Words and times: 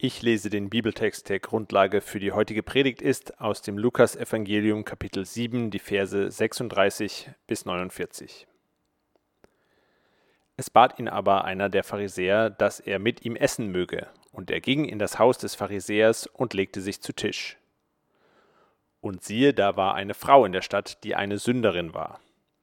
Ich 0.00 0.22
lese 0.22 0.48
den 0.48 0.70
Bibeltext, 0.70 1.28
der 1.28 1.40
Grundlage 1.40 2.00
für 2.00 2.20
die 2.20 2.30
heutige 2.30 2.62
Predigt 2.62 3.02
ist, 3.02 3.40
aus 3.40 3.62
dem 3.62 3.76
Lukas-Evangelium, 3.76 4.84
Kapitel 4.84 5.24
7, 5.24 5.72
die 5.72 5.80
Verse 5.80 6.30
36 6.30 7.28
bis 7.48 7.64
49. 7.64 8.46
Es 10.56 10.70
bat 10.70 11.00
ihn 11.00 11.08
aber 11.08 11.44
einer 11.44 11.68
der 11.68 11.82
Pharisäer, 11.82 12.48
dass 12.48 12.78
er 12.78 13.00
mit 13.00 13.24
ihm 13.24 13.34
essen 13.34 13.72
möge, 13.72 14.06
und 14.30 14.52
er 14.52 14.60
ging 14.60 14.84
in 14.84 15.00
das 15.00 15.18
Haus 15.18 15.36
des 15.36 15.56
Pharisäers 15.56 16.28
und 16.28 16.54
legte 16.54 16.80
sich 16.80 17.02
zu 17.02 17.12
Tisch. 17.12 17.56
Und 19.00 19.24
siehe, 19.24 19.52
da 19.52 19.76
war 19.76 19.96
eine 19.96 20.14
Frau 20.14 20.44
in 20.44 20.52
der 20.52 20.62
Stadt, 20.62 21.02
die 21.02 21.16
eine 21.16 21.38
Sünderin 21.38 21.92
war. 21.92 22.20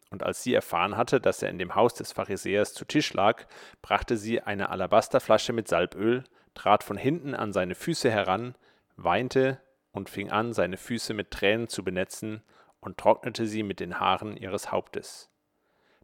Und 0.10 0.24
als 0.24 0.42
sie 0.42 0.54
erfahren 0.54 0.96
hatte, 0.96 1.20
dass 1.20 1.44
er 1.44 1.50
in 1.50 1.60
dem 1.60 1.76
Haus 1.76 1.96
des 1.96 2.14
Pharisäers 2.14 2.74
zu 2.74 2.86
Tisch 2.86 3.12
lag, 3.12 3.46
brachte 3.82 4.16
sie 4.16 4.40
eine 4.40 4.70
Alabasterflasche 4.70 5.52
mit 5.52 5.68
Salböl, 5.68 6.24
trat 6.56 6.84
von 6.84 6.98
hinten 6.98 7.36
an 7.36 7.54
seine 7.54 7.76
Füße 7.76 8.10
heran, 8.10 8.56
weinte 8.96 9.62
und 9.92 10.10
fing 10.10 10.32
an, 10.32 10.54
seine 10.54 10.78
Füße 10.78 11.14
mit 11.14 11.30
Tränen 11.30 11.68
zu 11.68 11.84
benetzen 11.84 12.42
und 12.80 12.98
trocknete 12.98 13.46
sie 13.46 13.62
mit 13.62 13.80
den 13.80 14.00
Haaren 14.00 14.36
ihres 14.36 14.72
Hauptes. 14.72 15.30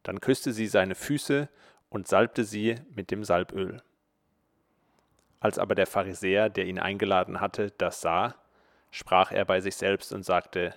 Dann 0.04 0.22
küsste 0.22 0.52
sie 0.52 0.68
seine 0.68 0.96
Füße 0.96 1.50
und 1.90 2.08
salbte 2.08 2.44
sie 2.44 2.76
mit 2.94 3.12
dem 3.12 3.24
Salböl. 3.24 3.82
Als 5.40 5.58
aber 5.58 5.74
der 5.74 5.88
Pharisäer, 5.88 6.50
der 6.50 6.66
ihn 6.66 6.80
eingeladen 6.80 7.42
hatte, 7.42 7.72
das 7.72 8.02
sah, 8.02 8.36
sprach 8.92 9.32
er 9.32 9.46
bei 9.46 9.62
sich 9.62 9.76
selbst 9.76 10.14
und 10.14 10.24
sagte, 10.24 10.76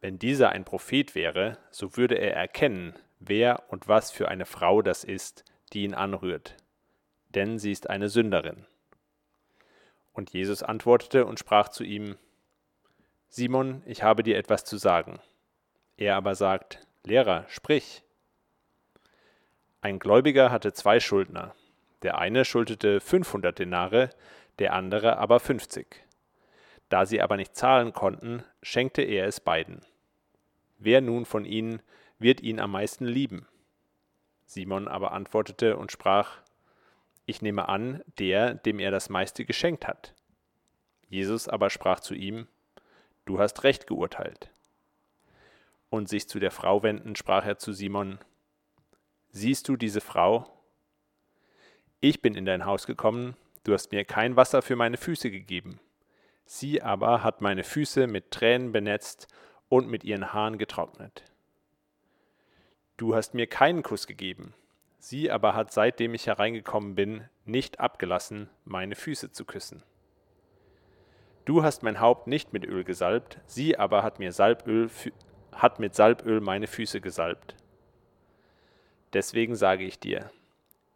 wenn 0.00 0.18
dieser 0.18 0.50
ein 0.50 0.64
Prophet 0.64 1.14
wäre, 1.14 1.58
so 1.70 1.96
würde 1.96 2.16
er 2.16 2.34
erkennen, 2.34 2.94
wer 3.18 3.62
und 3.68 3.88
was 3.88 4.10
für 4.10 4.28
eine 4.28 4.46
Frau 4.46 4.82
das 4.82 5.04
ist, 5.04 5.44
die 5.72 5.84
ihn 5.84 5.94
anrührt 5.94 6.56
denn 7.36 7.58
sie 7.58 7.70
ist 7.70 7.88
eine 7.88 8.08
Sünderin. 8.08 8.66
Und 10.12 10.32
Jesus 10.32 10.62
antwortete 10.62 11.26
und 11.26 11.38
sprach 11.38 11.68
zu 11.68 11.84
ihm, 11.84 12.16
Simon, 13.28 13.82
ich 13.84 14.02
habe 14.02 14.22
dir 14.22 14.38
etwas 14.38 14.64
zu 14.64 14.78
sagen. 14.78 15.20
Er 15.98 16.16
aber 16.16 16.34
sagt, 16.34 16.86
Lehrer, 17.04 17.44
sprich. 17.48 18.02
Ein 19.80 19.98
Gläubiger 19.98 20.50
hatte 20.50 20.72
zwei 20.72 20.98
Schuldner. 20.98 21.54
Der 22.02 22.18
eine 22.18 22.44
schuldete 22.44 23.00
500 23.00 23.58
Denare, 23.58 24.10
der 24.58 24.72
andere 24.72 25.18
aber 25.18 25.38
50. 25.38 25.86
Da 26.88 27.04
sie 27.04 27.20
aber 27.20 27.36
nicht 27.36 27.54
zahlen 27.54 27.92
konnten, 27.92 28.42
schenkte 28.62 29.02
er 29.02 29.26
es 29.26 29.40
beiden. 29.40 29.82
Wer 30.78 31.00
nun 31.00 31.26
von 31.26 31.44
ihnen 31.44 31.82
wird 32.18 32.40
ihn 32.40 32.58
am 32.58 32.72
meisten 32.72 33.04
lieben? 33.04 33.46
Simon 34.46 34.88
aber 34.88 35.12
antwortete 35.12 35.76
und 35.76 35.92
sprach, 35.92 36.38
ich 37.26 37.42
nehme 37.42 37.68
an, 37.68 38.02
der, 38.18 38.54
dem 38.54 38.78
er 38.78 38.90
das 38.90 39.08
meiste 39.08 39.44
geschenkt 39.44 39.86
hat. 39.86 40.14
Jesus 41.08 41.48
aber 41.48 41.70
sprach 41.70 42.00
zu 42.00 42.14
ihm, 42.14 42.46
Du 43.24 43.40
hast 43.40 43.64
recht 43.64 43.88
geurteilt. 43.88 44.50
Und 45.90 46.08
sich 46.08 46.28
zu 46.28 46.38
der 46.38 46.52
Frau 46.52 46.84
wendend, 46.84 47.18
sprach 47.18 47.44
er 47.44 47.58
zu 47.58 47.72
Simon, 47.72 48.18
Siehst 49.30 49.68
du 49.68 49.76
diese 49.76 50.00
Frau? 50.00 50.46
Ich 52.00 52.22
bin 52.22 52.36
in 52.36 52.46
dein 52.46 52.64
Haus 52.64 52.86
gekommen, 52.86 53.36
du 53.64 53.72
hast 53.72 53.90
mir 53.90 54.04
kein 54.04 54.36
Wasser 54.36 54.62
für 54.62 54.76
meine 54.76 54.96
Füße 54.96 55.30
gegeben. 55.30 55.80
Sie 56.44 56.80
aber 56.80 57.24
hat 57.24 57.40
meine 57.40 57.64
Füße 57.64 58.06
mit 58.06 58.30
Tränen 58.30 58.70
benetzt 58.70 59.26
und 59.68 59.88
mit 59.88 60.04
ihren 60.04 60.32
Haaren 60.32 60.58
getrocknet. 60.58 61.24
Du 62.96 63.16
hast 63.16 63.34
mir 63.34 63.48
keinen 63.48 63.82
Kuss 63.82 64.06
gegeben, 64.06 64.54
Sie 65.08 65.30
aber 65.30 65.54
hat 65.54 65.72
seitdem 65.72 66.14
ich 66.14 66.26
hereingekommen 66.26 66.96
bin, 66.96 67.28
nicht 67.44 67.78
abgelassen, 67.78 68.50
meine 68.64 68.96
Füße 68.96 69.30
zu 69.30 69.44
küssen. 69.44 69.84
Du 71.44 71.62
hast 71.62 71.84
mein 71.84 72.00
Haupt 72.00 72.26
nicht 72.26 72.52
mit 72.52 72.66
Öl 72.66 72.82
gesalbt, 72.82 73.38
sie 73.46 73.78
aber 73.78 74.02
hat 74.02 74.18
mir 74.18 74.32
Salböl 74.32 74.90
hat 75.52 75.78
mit 75.78 75.94
Salböl 75.94 76.40
meine 76.40 76.66
Füße 76.66 77.00
gesalbt. 77.00 77.54
Deswegen 79.12 79.54
sage 79.54 79.84
ich 79.84 80.00
dir, 80.00 80.32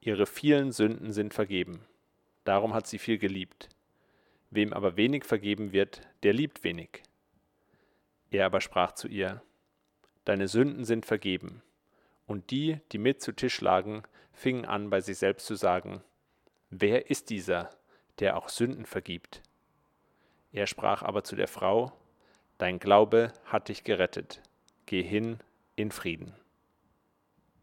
ihre 0.00 0.26
vielen 0.26 0.72
Sünden 0.72 1.12
sind 1.12 1.32
vergeben. 1.32 1.86
Darum 2.42 2.74
hat 2.74 2.88
sie 2.88 2.98
viel 2.98 3.16
geliebt. 3.16 3.68
Wem 4.50 4.72
aber 4.72 4.96
wenig 4.96 5.24
vergeben 5.24 5.70
wird, 5.70 6.00
der 6.24 6.32
liebt 6.32 6.64
wenig. 6.64 7.04
Er 8.32 8.46
aber 8.46 8.60
sprach 8.60 8.90
zu 8.90 9.06
ihr, 9.06 9.40
Deine 10.24 10.48
Sünden 10.48 10.84
sind 10.84 11.06
vergeben. 11.06 11.62
Und 12.30 12.52
die, 12.52 12.78
die 12.92 12.98
mit 12.98 13.20
zu 13.20 13.32
Tisch 13.32 13.60
lagen, 13.60 14.04
fingen 14.32 14.64
an, 14.64 14.88
bei 14.88 15.00
sich 15.00 15.18
selbst 15.18 15.46
zu 15.46 15.56
sagen, 15.56 16.00
Wer 16.70 17.10
ist 17.10 17.28
dieser, 17.28 17.70
der 18.20 18.36
auch 18.36 18.48
Sünden 18.48 18.86
vergibt? 18.86 19.42
Er 20.52 20.68
sprach 20.68 21.02
aber 21.02 21.24
zu 21.24 21.34
der 21.34 21.48
Frau, 21.48 21.90
Dein 22.56 22.78
Glaube 22.78 23.32
hat 23.46 23.68
dich 23.68 23.82
gerettet. 23.82 24.40
Geh 24.86 25.02
hin 25.02 25.38
in 25.74 25.90
Frieden. 25.90 26.32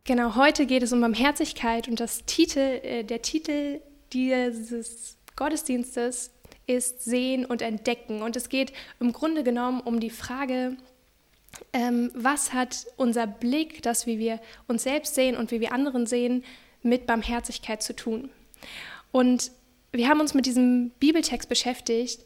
Genau, 0.03 0.35
heute 0.35 0.65
geht 0.65 0.83
es 0.83 0.91
um 0.91 0.99
Barmherzigkeit 0.99 1.87
und 1.87 2.01
das 2.01 2.25
Titel, 2.25 2.59
äh, 2.59 3.03
der 3.05 3.21
Titel 3.21 3.79
dieses 4.11 5.17
Gottesdienstes 5.37 6.33
ist 6.65 7.05
Sehen 7.05 7.45
und 7.45 7.61
Entdecken. 7.61 8.21
Und 8.21 8.35
es 8.35 8.49
geht 8.49 8.73
im 8.99 9.13
Grunde 9.13 9.45
genommen 9.45 9.79
um 9.79 10.01
die 10.01 10.09
Frage, 10.09 10.75
ähm, 11.73 12.11
was 12.13 12.53
hat 12.53 12.85
unser 12.97 13.27
Blick, 13.27 13.81
das 13.81 14.05
wie 14.05 14.19
wir 14.19 14.39
uns 14.67 14.83
selbst 14.83 15.15
sehen 15.15 15.35
und 15.35 15.51
wie 15.51 15.61
wir 15.61 15.71
anderen 15.71 16.05
sehen, 16.05 16.43
mit 16.83 17.05
Barmherzigkeit 17.05 17.81
zu 17.81 17.95
tun. 17.95 18.29
Und 19.11 19.51
wir 19.91 20.07
haben 20.09 20.21
uns 20.21 20.33
mit 20.33 20.45
diesem 20.45 20.91
Bibeltext 20.99 21.49
beschäftigt, 21.49 22.25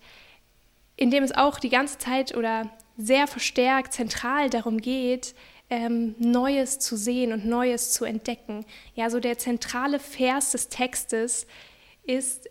in 0.95 1.11
dem 1.11 1.23
es 1.23 1.31
auch 1.31 1.59
die 1.59 1.69
ganze 1.69 1.97
Zeit 1.97 2.35
oder 2.35 2.69
sehr 2.97 3.27
verstärkt 3.27 3.93
zentral 3.93 4.49
darum 4.49 4.79
geht, 4.79 5.33
ähm, 5.69 6.15
Neues 6.19 6.79
zu 6.79 6.97
sehen 6.97 7.31
und 7.31 7.45
Neues 7.45 7.93
zu 7.93 8.03
entdecken. 8.03 8.65
Ja, 8.93 9.09
so 9.09 9.19
der 9.19 9.37
zentrale 9.37 9.99
Vers 9.99 10.51
des 10.51 10.67
Textes 10.67 11.47
ist 12.03 12.49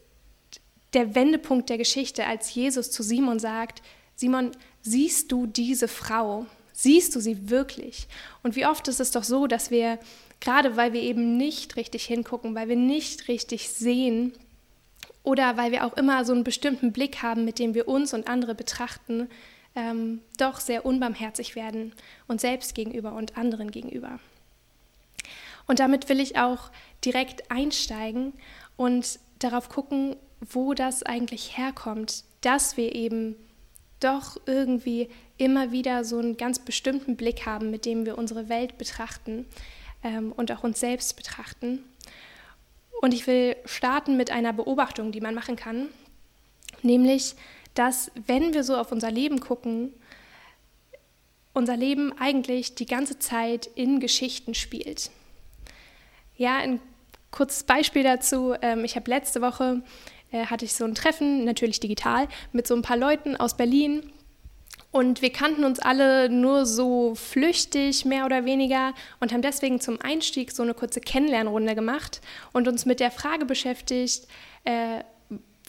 der 0.95 1.15
Wendepunkt 1.15 1.69
der 1.69 1.79
Geschichte, 1.79 2.27
als 2.27 2.53
Jesus 2.55 2.91
zu 2.91 3.03
Simon 3.03 3.39
sagt, 3.39 3.83
Simon, 4.17 4.53
siehst 4.83 5.31
du 5.31 5.47
diese 5.47 5.87
Frau? 5.87 6.47
Siehst 6.81 7.15
du 7.15 7.21
sie 7.21 7.51
wirklich? 7.51 8.09
Und 8.43 8.57
wie 8.57 8.65
oft 8.65 8.89
ist 8.89 9.01
es 9.01 9.11
doch 9.11 9.23
so, 9.23 9.47
dass 9.47 9.71
wir, 9.71 9.99
gerade 10.41 10.79
weil 10.79 10.95
wir 10.95 11.03
eben 11.03 11.37
nicht 11.37 11.77
richtig 11.77 12.07
hingucken, 12.07 12.55
weil 12.55 12.71
wir 12.71 12.77
nicht 12.77 13.29
richtig 13.29 13.69
sehen 13.69 14.33
oder 15.23 15.59
weil 15.59 15.73
wir 15.73 15.85
auch 15.85 15.95
immer 15.99 16.25
so 16.25 16.33
einen 16.33 16.43
bestimmten 16.43 16.91
Blick 16.91 17.21
haben, 17.21 17.45
mit 17.45 17.59
dem 17.59 17.75
wir 17.75 17.87
uns 17.87 18.15
und 18.15 18.29
andere 18.29 18.55
betrachten, 18.55 19.29
ähm, 19.77 20.23
doch 20.39 20.59
sehr 20.59 20.87
unbarmherzig 20.87 21.55
werden, 21.55 21.93
uns 22.29 22.41
selbst 22.41 22.75
gegenüber 22.75 23.13
und 23.13 23.37
anderen 23.37 23.71
gegenüber. 23.71 24.19
Und 25.67 25.81
damit 25.81 26.09
will 26.09 26.19
ich 26.19 26.39
auch 26.39 26.71
direkt 27.05 27.51
einsteigen 27.51 28.33
und 28.79 29.19
darauf 29.39 29.69
gucken, 29.69 30.17
wo 30.41 30.73
das 30.73 31.03
eigentlich 31.03 31.59
herkommt, 31.59 32.25
dass 32.41 32.79
wir 32.79 32.95
eben 32.95 33.37
doch 34.01 34.41
irgendwie 34.47 35.09
immer 35.39 35.73
wieder 35.73 36.05
so 36.05 36.19
einen 36.19 36.37
ganz 36.37 36.59
bestimmten 36.59 37.17
Blick 37.17 37.47
haben, 37.47 37.71
mit 37.71 37.87
dem 37.87 38.07
wir 38.07 38.19
unsere 38.19 38.49
Welt 38.49 38.79
betrachten 38.79 39.47
ähm, 40.03 40.33
und 40.33 40.51
auch 40.53 40.65
uns 40.65 40.81
selbst 40.81 41.17
betrachten. 41.17 41.85
Und 43.01 43.15
ich 43.15 43.27
will 43.27 43.57
starten 43.65 44.17
mit 44.17 44.31
einer 44.31 44.53
Beobachtung, 44.53 45.13
die 45.13 45.21
man 45.21 45.35
machen 45.35 45.57
kann, 45.57 45.89
nämlich, 46.83 47.35
dass 47.75 48.11
wenn 48.27 48.53
wir 48.53 48.65
so 48.65 48.77
auf 48.77 48.93
unser 48.93 49.11
Leben 49.11 49.41
gucken, 49.41 49.95
unser 51.53 51.77
Leben 51.77 52.13
eigentlich 52.19 52.75
die 52.75 52.87
ganze 52.87 53.19
Zeit 53.19 53.69
in 53.75 54.01
Geschichten 54.01 54.55
spielt. 54.55 55.11
Ja, 56.37 56.59
ein 56.59 56.81
kurzes 57.31 57.65
Beispiel 57.65 58.03
dazu. 58.03 58.55
Ähm, 58.63 58.85
ich 58.85 58.97
habe 58.97 59.11
letzte 59.11 59.41
Woche 59.41 59.83
äh, 60.33 60.47
hatte 60.47 60.65
ich 60.65 60.75
so 60.75 60.85
ein 60.85 60.95
Treffen, 60.95 61.45
natürlich 61.45 61.81
digital, 61.81 62.29
mit 62.53 62.67
so 62.67 62.75
ein 62.75 62.83
paar 62.83 62.97
Leuten 62.97 63.37
aus 63.37 63.57
Berlin. 63.57 64.13
Und 64.93 65.23
wir 65.23 65.31
kannten 65.31 65.65
uns 65.65 65.79
alle 65.79 66.29
nur 66.29 66.67
so 66.67 67.15
flüchtig, 67.15 68.05
mehr 68.05 68.27
oder 68.27 68.45
weniger, 68.45 68.93
und 69.21 69.33
haben 69.33 69.43
deswegen 69.43 69.81
zum 69.81 70.01
Einstieg 70.01 70.51
so 70.51 70.63
eine 70.63 70.75
kurze 70.75 71.01
Kennenlernrunde 71.01 71.75
gemacht 71.75 72.21
und 72.53 72.67
uns 72.67 72.87
mit 72.87 72.99
der 72.99 73.13
Frage 73.13 73.45
beschäftigt, 73.45 74.27
äh, 74.65 75.05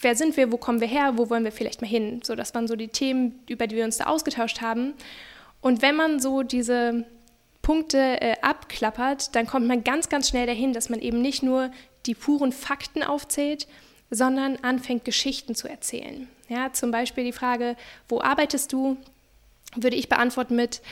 wer 0.00 0.16
sind 0.16 0.36
wir, 0.36 0.50
wo 0.50 0.56
kommen 0.56 0.80
wir 0.80 0.88
her, 0.88 1.12
wo 1.16 1.30
wollen 1.30 1.44
wir 1.44 1.52
vielleicht 1.52 1.80
mal 1.80 1.88
hin. 1.88 2.20
So, 2.24 2.34
das 2.34 2.54
waren 2.54 2.66
so 2.66 2.74
die 2.74 2.88
Themen, 2.88 3.40
über 3.48 3.68
die 3.68 3.76
wir 3.76 3.84
uns 3.84 3.98
da 3.98 4.06
ausgetauscht 4.06 4.60
haben. 4.60 4.94
Und 5.60 5.82
wenn 5.82 5.94
man 5.94 6.18
so 6.18 6.42
diese 6.42 7.04
Punkte 7.62 8.20
äh, 8.20 8.34
abklappert, 8.42 9.34
dann 9.36 9.46
kommt 9.46 9.68
man 9.68 9.84
ganz, 9.84 10.08
ganz 10.08 10.28
schnell 10.28 10.46
dahin, 10.46 10.72
dass 10.72 10.90
man 10.90 11.00
eben 11.00 11.22
nicht 11.22 11.44
nur 11.44 11.70
die 12.06 12.14
puren 12.14 12.50
Fakten 12.50 13.04
aufzählt, 13.04 13.68
sondern 14.12 14.58
anfängt, 14.62 15.04
Geschichten 15.04 15.56
zu 15.56 15.68
erzählen. 15.68 16.28
Ja, 16.48 16.72
zum 16.72 16.92
Beispiel 16.92 17.24
die 17.24 17.32
Frage, 17.32 17.76
wo 18.08 18.20
arbeitest 18.20 18.72
du? 18.72 18.96
würde 19.76 19.96
ich 19.96 20.08
beantworten 20.08 20.56
mit, 20.56 20.82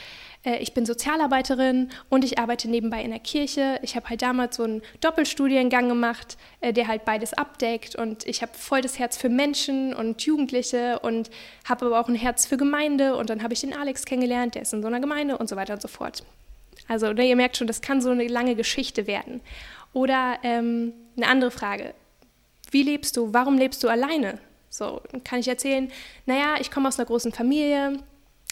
äh, 0.45 0.57
ich 0.59 0.73
bin 0.75 0.87
Sozialarbeiterin 0.87 1.91
und 2.09 2.25
ich 2.25 2.39
arbeite 2.39 2.69
nebenbei 2.69 3.03
in 3.03 3.11
der 3.11 3.21
Kirche. 3.21 3.79
Ich 3.83 3.97
habe 3.97 4.09
halt 4.09 4.23
damals 4.23 4.57
so 4.57 4.65
einen 4.65 4.83
Doppelstudiengang 5.01 5.89
gemacht, 5.89 6.37
äh, 6.61 6.73
der 6.73 6.89
halt 6.89 7.05
beides 7.05 7.35
abdeckt 7.35 7.95
und 7.97 8.27
ich 8.27 8.43
habe 8.43 8.53
voll 8.55 8.81
das 8.81 8.99
Herz 8.99 9.17
für 9.17 9.29
Menschen 9.29 9.95
und 9.95 10.23
Jugendliche 10.23 10.99
und 11.01 11.31
habe 11.69 11.87
aber 11.87 12.01
auch 12.01 12.09
ein 12.09 12.15
Herz 12.15 12.47
für 12.47 12.57
Gemeinde 12.57 13.17
und 13.17 13.31
dann 13.31 13.43
habe 13.43 13.55
ich 13.55 13.61
den 13.61 13.75
Alex 13.75 14.05
kennengelernt, 14.05 14.55
der 14.55 14.63
ist 14.63 14.73
in 14.73 14.83
so 14.83 14.89
einer 14.89 15.01
Gemeinde 15.01 15.37
und 15.39 15.49
so 15.49 15.57
weiter 15.57 15.75
und 15.75 15.83
so 15.83 15.89
fort. 15.89 16.25
Also 16.89 17.13
ne, 17.13 17.29
ihr 17.29 17.37
merkt 17.37 17.57
schon, 17.57 17.67
das 17.67 17.83
kann 17.83 18.01
so 18.01 18.11
eine 18.11 18.27
lange 18.27 18.55
Geschichte 18.57 19.07
werden. 19.07 19.41
Oder 19.93 20.39
ähm, 20.43 20.93
eine 21.17 21.27
andere 21.27 21.51
Frage. 21.51 21.95
Wie 22.71 22.83
lebst 22.83 23.17
du? 23.17 23.33
Warum 23.33 23.59
lebst 23.59 23.83
du 23.83 23.89
alleine? 23.89 24.39
So, 24.69 25.01
kann 25.25 25.41
ich 25.41 25.49
erzählen, 25.49 25.91
naja, 26.27 26.55
ich 26.61 26.71
komme 26.71 26.87
aus 26.87 26.99
einer 26.99 27.07
großen 27.07 27.33
Familie, 27.33 27.99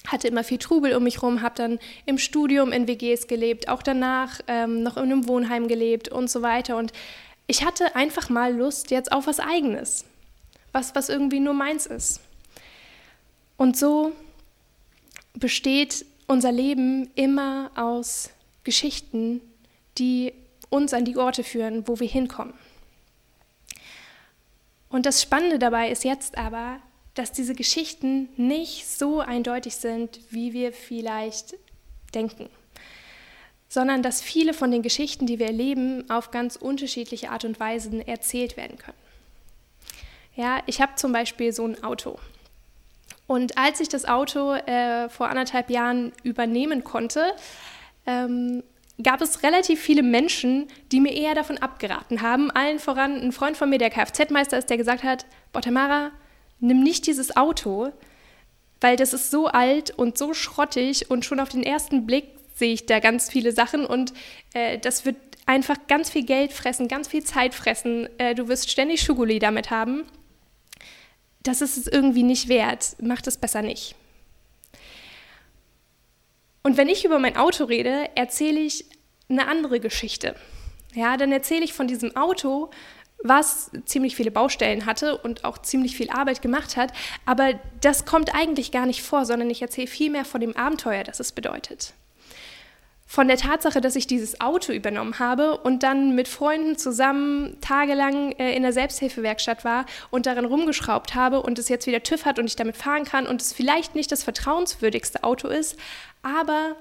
hatte 0.06 0.28
immer 0.28 0.42
viel 0.42 0.58
Trubel 0.58 0.94
um 0.94 1.04
mich 1.04 1.22
rum, 1.22 1.42
habe 1.42 1.54
dann 1.54 1.78
im 2.06 2.18
Studium 2.18 2.72
in 2.72 2.88
WGs 2.88 3.28
gelebt, 3.28 3.68
auch 3.68 3.82
danach 3.82 4.40
ähm, 4.48 4.82
noch 4.82 4.96
in 4.96 5.04
einem 5.04 5.28
Wohnheim 5.28 5.68
gelebt 5.68 6.08
und 6.08 6.28
so 6.28 6.42
weiter. 6.42 6.76
Und 6.76 6.92
ich 7.46 7.64
hatte 7.64 7.94
einfach 7.94 8.28
mal 8.28 8.54
Lust 8.54 8.90
jetzt 8.90 9.12
auf 9.12 9.26
was 9.26 9.38
Eigenes, 9.38 10.04
was, 10.72 10.94
was 10.94 11.08
irgendwie 11.08 11.40
nur 11.40 11.54
meins 11.54 11.86
ist. 11.86 12.20
Und 13.56 13.76
so 13.76 14.12
besteht 15.34 16.04
unser 16.26 16.52
Leben 16.52 17.10
immer 17.14 17.70
aus 17.74 18.30
Geschichten, 18.64 19.40
die 19.98 20.32
uns 20.68 20.92
an 20.92 21.04
die 21.04 21.16
Orte 21.16 21.42
führen, 21.42 21.86
wo 21.86 21.98
wir 22.00 22.08
hinkommen. 22.08 22.54
Und 24.88 25.06
das 25.06 25.22
Spannende 25.22 25.58
dabei 25.58 25.90
ist 25.90 26.04
jetzt 26.04 26.38
aber, 26.38 26.80
dass 27.14 27.32
diese 27.32 27.54
Geschichten 27.54 28.28
nicht 28.36 28.86
so 28.88 29.20
eindeutig 29.20 29.76
sind, 29.76 30.20
wie 30.30 30.52
wir 30.52 30.72
vielleicht 30.72 31.54
denken, 32.14 32.48
sondern 33.68 34.02
dass 34.02 34.22
viele 34.22 34.54
von 34.54 34.70
den 34.70 34.82
Geschichten, 34.82 35.26
die 35.26 35.38
wir 35.38 35.46
erleben, 35.46 36.08
auf 36.08 36.30
ganz 36.30 36.56
unterschiedliche 36.56 37.30
Art 37.30 37.44
und 37.44 37.60
Weisen 37.60 38.06
erzählt 38.06 38.56
werden 38.56 38.78
können. 38.78 38.96
Ja, 40.36 40.62
ich 40.66 40.80
habe 40.80 40.94
zum 40.94 41.12
Beispiel 41.12 41.52
so 41.52 41.66
ein 41.66 41.82
Auto. 41.82 42.18
Und 43.26 43.58
als 43.58 43.80
ich 43.80 43.88
das 43.88 44.06
Auto 44.06 44.54
äh, 44.54 45.08
vor 45.10 45.28
anderthalb 45.28 45.68
Jahren 45.68 46.12
übernehmen 46.22 46.84
konnte, 46.84 47.34
ähm, 48.06 48.62
gab 49.02 49.20
es 49.20 49.42
relativ 49.42 49.80
viele 49.80 50.02
Menschen, 50.02 50.66
die 50.90 51.00
mir 51.00 51.12
eher 51.12 51.34
davon 51.34 51.58
abgeraten 51.58 52.22
haben. 52.22 52.50
Allen 52.50 52.78
voran 52.78 53.20
ein 53.20 53.32
Freund 53.32 53.56
von 53.56 53.70
mir, 53.70 53.78
der 53.78 53.90
Kfz-Meister 53.90 54.58
ist, 54.58 54.70
der 54.70 54.76
gesagt 54.76 55.04
hat, 55.04 55.26
Botamara, 55.52 56.10
nimm 56.60 56.82
nicht 56.82 57.06
dieses 57.06 57.36
Auto, 57.36 57.92
weil 58.80 58.96
das 58.96 59.12
ist 59.12 59.30
so 59.30 59.46
alt 59.46 59.90
und 59.90 60.18
so 60.18 60.34
schrottig 60.34 61.10
und 61.10 61.24
schon 61.24 61.40
auf 61.40 61.48
den 61.48 61.62
ersten 61.62 62.06
Blick 62.06 62.24
sehe 62.54 62.72
ich 62.72 62.86
da 62.86 62.98
ganz 62.98 63.30
viele 63.30 63.52
Sachen 63.52 63.86
und 63.86 64.12
äh, 64.52 64.78
das 64.78 65.04
wird 65.04 65.16
einfach 65.46 65.76
ganz 65.86 66.10
viel 66.10 66.24
Geld 66.24 66.52
fressen, 66.52 66.88
ganz 66.88 67.08
viel 67.08 67.22
Zeit 67.22 67.54
fressen. 67.54 68.08
Äh, 68.18 68.34
du 68.34 68.48
wirst 68.48 68.70
ständig 68.70 69.00
Schuguli 69.00 69.38
damit 69.38 69.70
haben. 69.70 70.04
Das 71.42 71.62
ist 71.62 71.78
es 71.78 71.86
irgendwie 71.86 72.24
nicht 72.24 72.48
wert. 72.48 72.96
Mach 73.00 73.22
das 73.22 73.38
besser 73.38 73.62
nicht. 73.62 73.94
Und 76.68 76.76
wenn 76.76 76.90
ich 76.90 77.06
über 77.06 77.18
mein 77.18 77.38
Auto 77.38 77.64
rede, 77.64 78.10
erzähle 78.14 78.60
ich 78.60 78.84
eine 79.30 79.48
andere 79.48 79.80
Geschichte. 79.80 80.34
Ja, 80.94 81.16
dann 81.16 81.32
erzähle 81.32 81.64
ich 81.64 81.72
von 81.72 81.88
diesem 81.88 82.14
Auto, 82.14 82.68
was 83.24 83.70
ziemlich 83.86 84.14
viele 84.14 84.30
Baustellen 84.30 84.84
hatte 84.84 85.16
und 85.16 85.46
auch 85.46 85.56
ziemlich 85.56 85.96
viel 85.96 86.10
Arbeit 86.10 86.42
gemacht 86.42 86.76
hat. 86.76 86.92
Aber 87.24 87.54
das 87.80 88.04
kommt 88.04 88.34
eigentlich 88.34 88.70
gar 88.70 88.84
nicht 88.84 89.02
vor, 89.02 89.24
sondern 89.24 89.48
ich 89.48 89.62
erzähle 89.62 89.86
vielmehr 89.86 90.26
von 90.26 90.42
dem 90.42 90.54
Abenteuer, 90.58 91.04
das 91.04 91.20
es 91.20 91.32
bedeutet. 91.32 91.94
Von 93.10 93.26
der 93.26 93.38
Tatsache, 93.38 93.80
dass 93.80 93.96
ich 93.96 94.06
dieses 94.06 94.38
Auto 94.42 94.70
übernommen 94.70 95.18
habe 95.18 95.56
und 95.56 95.82
dann 95.82 96.14
mit 96.14 96.28
Freunden 96.28 96.76
zusammen 96.76 97.58
tagelang 97.62 98.32
äh, 98.32 98.54
in 98.54 98.62
der 98.62 98.74
Selbsthilfewerkstatt 98.74 99.64
war 99.64 99.86
und 100.10 100.26
darin 100.26 100.44
rumgeschraubt 100.44 101.14
habe 101.14 101.40
und 101.40 101.58
es 101.58 101.70
jetzt 101.70 101.86
wieder 101.86 102.02
TÜV 102.02 102.26
hat 102.26 102.38
und 102.38 102.44
ich 102.44 102.56
damit 102.56 102.76
fahren 102.76 103.04
kann 103.04 103.26
und 103.26 103.40
es 103.40 103.54
vielleicht 103.54 103.94
nicht 103.94 104.12
das 104.12 104.24
vertrauenswürdigste 104.24 105.24
Auto 105.24 105.48
ist, 105.48 105.78
aber 106.20 106.76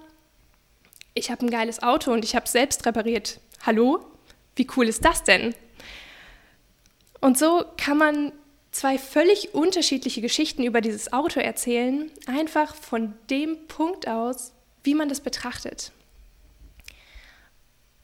ich 1.13 1.31
habe 1.31 1.45
ein 1.45 1.49
geiles 1.49 1.81
Auto 1.81 2.11
und 2.11 2.25
ich 2.25 2.35
habe 2.35 2.43
es 2.43 2.51
selbst 2.51 2.85
repariert. 2.85 3.39
Hallo? 3.65 4.05
Wie 4.57 4.67
cool 4.75 4.89
ist 4.89 5.05
das 5.05 5.23
denn? 5.23 5.55
Und 7.21 7.37
so 7.37 7.63
kann 7.77 7.97
man 7.97 8.33
zwei 8.71 8.97
völlig 8.97 9.53
unterschiedliche 9.53 10.19
Geschichten 10.19 10.63
über 10.63 10.81
dieses 10.81 11.13
Auto 11.13 11.39
erzählen, 11.39 12.11
einfach 12.25 12.75
von 12.75 13.13
dem 13.29 13.65
Punkt 13.69 14.09
aus, 14.09 14.51
wie 14.83 14.93
man 14.93 15.07
das 15.07 15.21
betrachtet. 15.21 15.93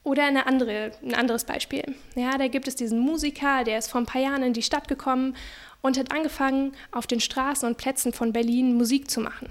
Oder 0.03 0.25
eine 0.25 0.47
andere, 0.47 0.91
ein 1.01 1.15
anderes 1.15 1.45
Beispiel. 1.45 1.83
Ja, 2.15 2.38
da 2.38 2.47
gibt 2.47 2.67
es 2.67 2.75
diesen 2.75 3.00
Musiker, 3.00 3.63
der 3.63 3.77
ist 3.77 3.89
vor 3.89 4.01
ein 4.01 4.05
paar 4.05 4.21
Jahren 4.21 4.44
in 4.44 4.53
die 4.53 4.61
Stadt 4.61 4.88
gekommen 4.88 5.35
und 5.81 5.97
hat 5.97 6.11
angefangen, 6.11 6.73
auf 6.91 7.07
den 7.07 7.19
Straßen 7.19 7.67
und 7.67 7.77
Plätzen 7.77 8.11
von 8.13 8.33
Berlin 8.33 8.75
Musik 8.75 9.09
zu 9.09 9.21
machen. 9.21 9.50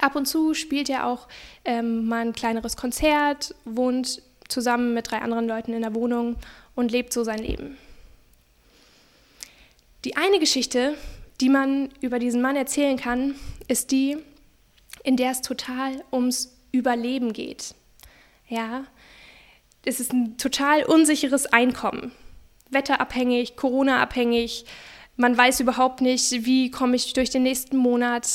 Ab 0.00 0.16
und 0.16 0.26
zu 0.26 0.54
spielt 0.54 0.90
er 0.90 1.06
auch 1.06 1.28
ähm, 1.64 2.06
mal 2.06 2.20
ein 2.20 2.32
kleineres 2.32 2.76
Konzert, 2.76 3.54
wohnt 3.64 4.22
zusammen 4.48 4.92
mit 4.92 5.10
drei 5.10 5.18
anderen 5.18 5.46
Leuten 5.46 5.72
in 5.72 5.82
der 5.82 5.94
Wohnung 5.94 6.36
und 6.74 6.90
lebt 6.90 7.12
so 7.12 7.24
sein 7.24 7.38
Leben. 7.38 7.78
Die 10.04 10.16
eine 10.16 10.38
Geschichte, 10.38 10.94
die 11.40 11.48
man 11.48 11.88
über 12.00 12.18
diesen 12.18 12.42
Mann 12.42 12.56
erzählen 12.56 12.96
kann, 12.96 13.34
ist 13.68 13.90
die, 13.90 14.18
in 15.02 15.16
der 15.16 15.30
es 15.30 15.40
total 15.40 16.04
ums 16.12 16.56
Überleben 16.72 17.32
geht. 17.32 17.74
Ja, 18.48 18.84
es 19.84 20.00
ist 20.00 20.12
ein 20.12 20.36
total 20.38 20.84
unsicheres 20.84 21.46
Einkommen. 21.46 22.12
Wetterabhängig, 22.70 23.56
Corona-abhängig. 23.56 24.64
Man 25.16 25.36
weiß 25.36 25.60
überhaupt 25.60 26.00
nicht, 26.00 26.44
wie 26.44 26.70
komme 26.70 26.96
ich 26.96 27.12
durch 27.12 27.30
den 27.30 27.42
nächsten 27.42 27.76
Monat. 27.76 28.26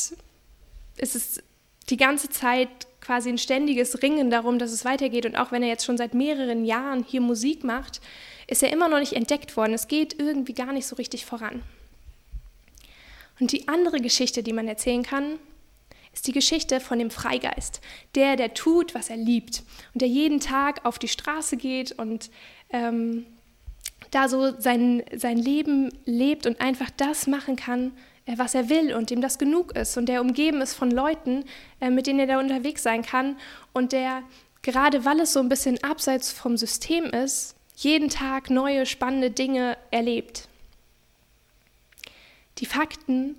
Es 0.97 1.15
ist 1.15 1.43
die 1.89 1.97
ganze 1.97 2.29
Zeit 2.29 2.69
quasi 3.01 3.29
ein 3.29 3.37
ständiges 3.37 4.01
Ringen 4.03 4.29
darum, 4.29 4.59
dass 4.59 4.71
es 4.71 4.85
weitergeht. 4.85 5.25
Und 5.25 5.35
auch 5.35 5.51
wenn 5.51 5.63
er 5.63 5.69
jetzt 5.69 5.85
schon 5.85 5.97
seit 5.97 6.13
mehreren 6.13 6.63
Jahren 6.65 7.03
hier 7.03 7.21
Musik 7.21 7.63
macht, 7.63 8.01
ist 8.47 8.63
er 8.63 8.71
immer 8.71 8.87
noch 8.87 8.99
nicht 8.99 9.13
entdeckt 9.13 9.57
worden. 9.57 9.73
Es 9.73 9.87
geht 9.87 10.19
irgendwie 10.19 10.53
gar 10.53 10.73
nicht 10.73 10.85
so 10.85 10.95
richtig 10.95 11.25
voran. 11.25 11.63
Und 13.39 13.51
die 13.51 13.67
andere 13.67 13.99
Geschichte, 13.99 14.43
die 14.43 14.53
man 14.53 14.67
erzählen 14.67 15.03
kann, 15.03 15.39
ist 16.19 16.27
die 16.27 16.33
Geschichte 16.33 16.81
von 16.81 16.99
dem 16.99 17.11
Freigeist. 17.11 17.79
Der, 18.13 18.35
der 18.35 18.53
tut, 18.53 18.93
was 18.93 19.09
er 19.09 19.15
liebt 19.15 19.63
und 19.93 20.01
der 20.01 20.09
jeden 20.09 20.41
Tag 20.41 20.85
auf 20.85 20.99
die 20.99 21.07
Straße 21.07 21.55
geht 21.55 21.93
und 21.93 22.29
ähm, 22.71 23.25
da 24.11 24.27
so 24.27 24.59
sein, 24.59 25.01
sein 25.15 25.37
Leben 25.37 25.93
lebt 26.03 26.45
und 26.45 26.59
einfach 26.59 26.89
das 26.97 27.25
machen 27.25 27.55
kann, 27.55 27.93
äh, 28.25 28.33
was 28.35 28.53
er 28.53 28.67
will 28.67 28.93
und 28.93 29.11
dem 29.11 29.21
das 29.21 29.37
genug 29.37 29.73
ist 29.77 29.95
und 29.95 30.07
der 30.07 30.19
umgeben 30.19 30.59
ist 30.59 30.73
von 30.73 30.91
Leuten, 30.91 31.45
äh, 31.79 31.89
mit 31.89 32.05
denen 32.05 32.19
er 32.19 32.27
da 32.27 32.39
unterwegs 32.39 32.83
sein 32.83 33.01
kann 33.01 33.37
und 33.71 33.93
der, 33.93 34.21
gerade 34.61 35.05
weil 35.05 35.21
es 35.21 35.31
so 35.31 35.39
ein 35.39 35.47
bisschen 35.47 35.81
abseits 35.85 36.33
vom 36.33 36.57
System 36.57 37.05
ist, 37.05 37.55
jeden 37.77 38.09
Tag 38.09 38.49
neue 38.49 38.85
spannende 38.85 39.31
Dinge 39.31 39.77
erlebt. 39.89 40.49
Die 42.57 42.65
Fakten 42.65 43.37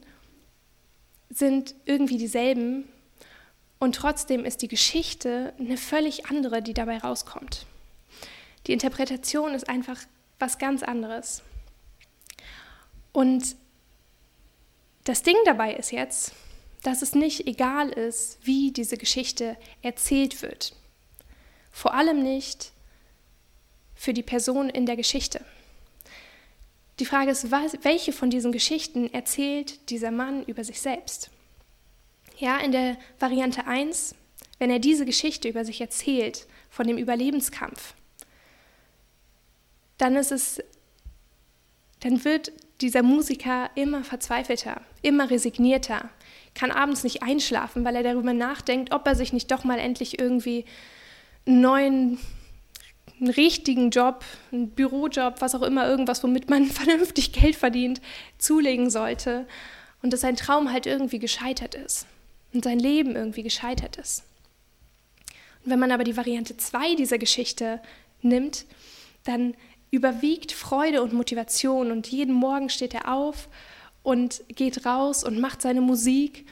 sind 1.30 1.74
irgendwie 1.86 2.18
dieselben 2.18 2.88
und 3.78 3.94
trotzdem 3.94 4.44
ist 4.44 4.62
die 4.62 4.68
Geschichte 4.68 5.54
eine 5.58 5.76
völlig 5.76 6.26
andere, 6.26 6.60
die 6.60 6.74
dabei 6.74 6.98
rauskommt. 6.98 7.66
Die 8.66 8.72
Interpretation 8.72 9.54
ist 9.54 9.68
einfach 9.68 9.98
was 10.38 10.58
ganz 10.58 10.82
anderes. 10.82 11.42
Und 13.12 13.56
das 15.04 15.22
Ding 15.22 15.36
dabei 15.44 15.74
ist 15.74 15.92
jetzt, 15.92 16.32
dass 16.82 17.02
es 17.02 17.14
nicht 17.14 17.46
egal 17.46 17.90
ist, 17.90 18.38
wie 18.42 18.72
diese 18.72 18.96
Geschichte 18.96 19.56
erzählt 19.82 20.42
wird. 20.42 20.74
Vor 21.70 21.94
allem 21.94 22.22
nicht 22.22 22.72
für 23.94 24.12
die 24.12 24.22
Person 24.22 24.68
in 24.68 24.86
der 24.86 24.96
Geschichte. 24.96 25.44
Die 27.00 27.06
Frage 27.06 27.30
ist, 27.30 27.50
was, 27.50 27.78
welche 27.82 28.12
von 28.12 28.28
diesen 28.28 28.52
Geschichten 28.52 29.10
erzählt 29.10 29.88
dieser 29.88 30.10
Mann 30.10 30.44
über 30.44 30.64
sich 30.64 30.82
selbst? 30.82 31.30
Ja, 32.38 32.58
in 32.58 32.72
der 32.72 32.98
Variante 33.18 33.66
1, 33.66 34.14
wenn 34.58 34.70
er 34.70 34.80
diese 34.80 35.06
Geschichte 35.06 35.48
über 35.48 35.64
sich 35.64 35.80
erzählt, 35.80 36.46
von 36.68 36.86
dem 36.86 36.98
Überlebenskampf, 36.98 37.94
dann 39.96 40.14
ist 40.14 40.30
es, 40.30 40.62
dann 42.00 42.22
wird 42.22 42.52
dieser 42.82 43.02
Musiker 43.02 43.70
immer 43.76 44.04
verzweifelter, 44.04 44.82
immer 45.00 45.30
resignierter, 45.30 46.10
kann 46.54 46.70
abends 46.70 47.02
nicht 47.02 47.22
einschlafen, 47.22 47.82
weil 47.82 47.96
er 47.96 48.02
darüber 48.02 48.34
nachdenkt, 48.34 48.92
ob 48.92 49.06
er 49.06 49.14
sich 49.14 49.32
nicht 49.32 49.50
doch 49.50 49.64
mal 49.64 49.78
endlich 49.78 50.18
irgendwie 50.18 50.66
einen 51.46 51.62
neuen 51.62 52.18
einen 53.18 53.30
richtigen 53.30 53.90
Job, 53.90 54.24
einen 54.52 54.70
Bürojob, 54.70 55.40
was 55.40 55.54
auch 55.54 55.62
immer, 55.62 55.88
irgendwas, 55.88 56.22
womit 56.22 56.50
man 56.50 56.66
vernünftig 56.66 57.32
Geld 57.32 57.56
verdient, 57.56 58.00
zulegen 58.38 58.90
sollte 58.90 59.46
und 60.02 60.12
dass 60.12 60.20
sein 60.20 60.36
Traum 60.36 60.72
halt 60.72 60.86
irgendwie 60.86 61.18
gescheitert 61.18 61.74
ist. 61.74 62.06
und 62.52 62.64
sein 62.64 62.78
Leben 62.78 63.16
irgendwie 63.16 63.42
gescheitert 63.42 63.96
ist. 63.96 64.24
Und 65.64 65.70
wenn 65.70 65.78
man 65.78 65.92
aber 65.92 66.04
die 66.04 66.16
Variante 66.16 66.56
2 66.56 66.94
dieser 66.94 67.18
Geschichte 67.18 67.80
nimmt, 68.22 68.64
dann 69.24 69.54
überwiegt 69.90 70.52
Freude 70.52 71.02
und 71.02 71.12
Motivation 71.12 71.90
und 71.90 72.06
jeden 72.08 72.34
Morgen 72.34 72.68
steht 72.68 72.94
er 72.94 73.12
auf 73.12 73.48
und 74.02 74.42
geht 74.48 74.86
raus 74.86 75.24
und 75.24 75.40
macht 75.40 75.62
seine 75.62 75.80
Musik 75.80 76.46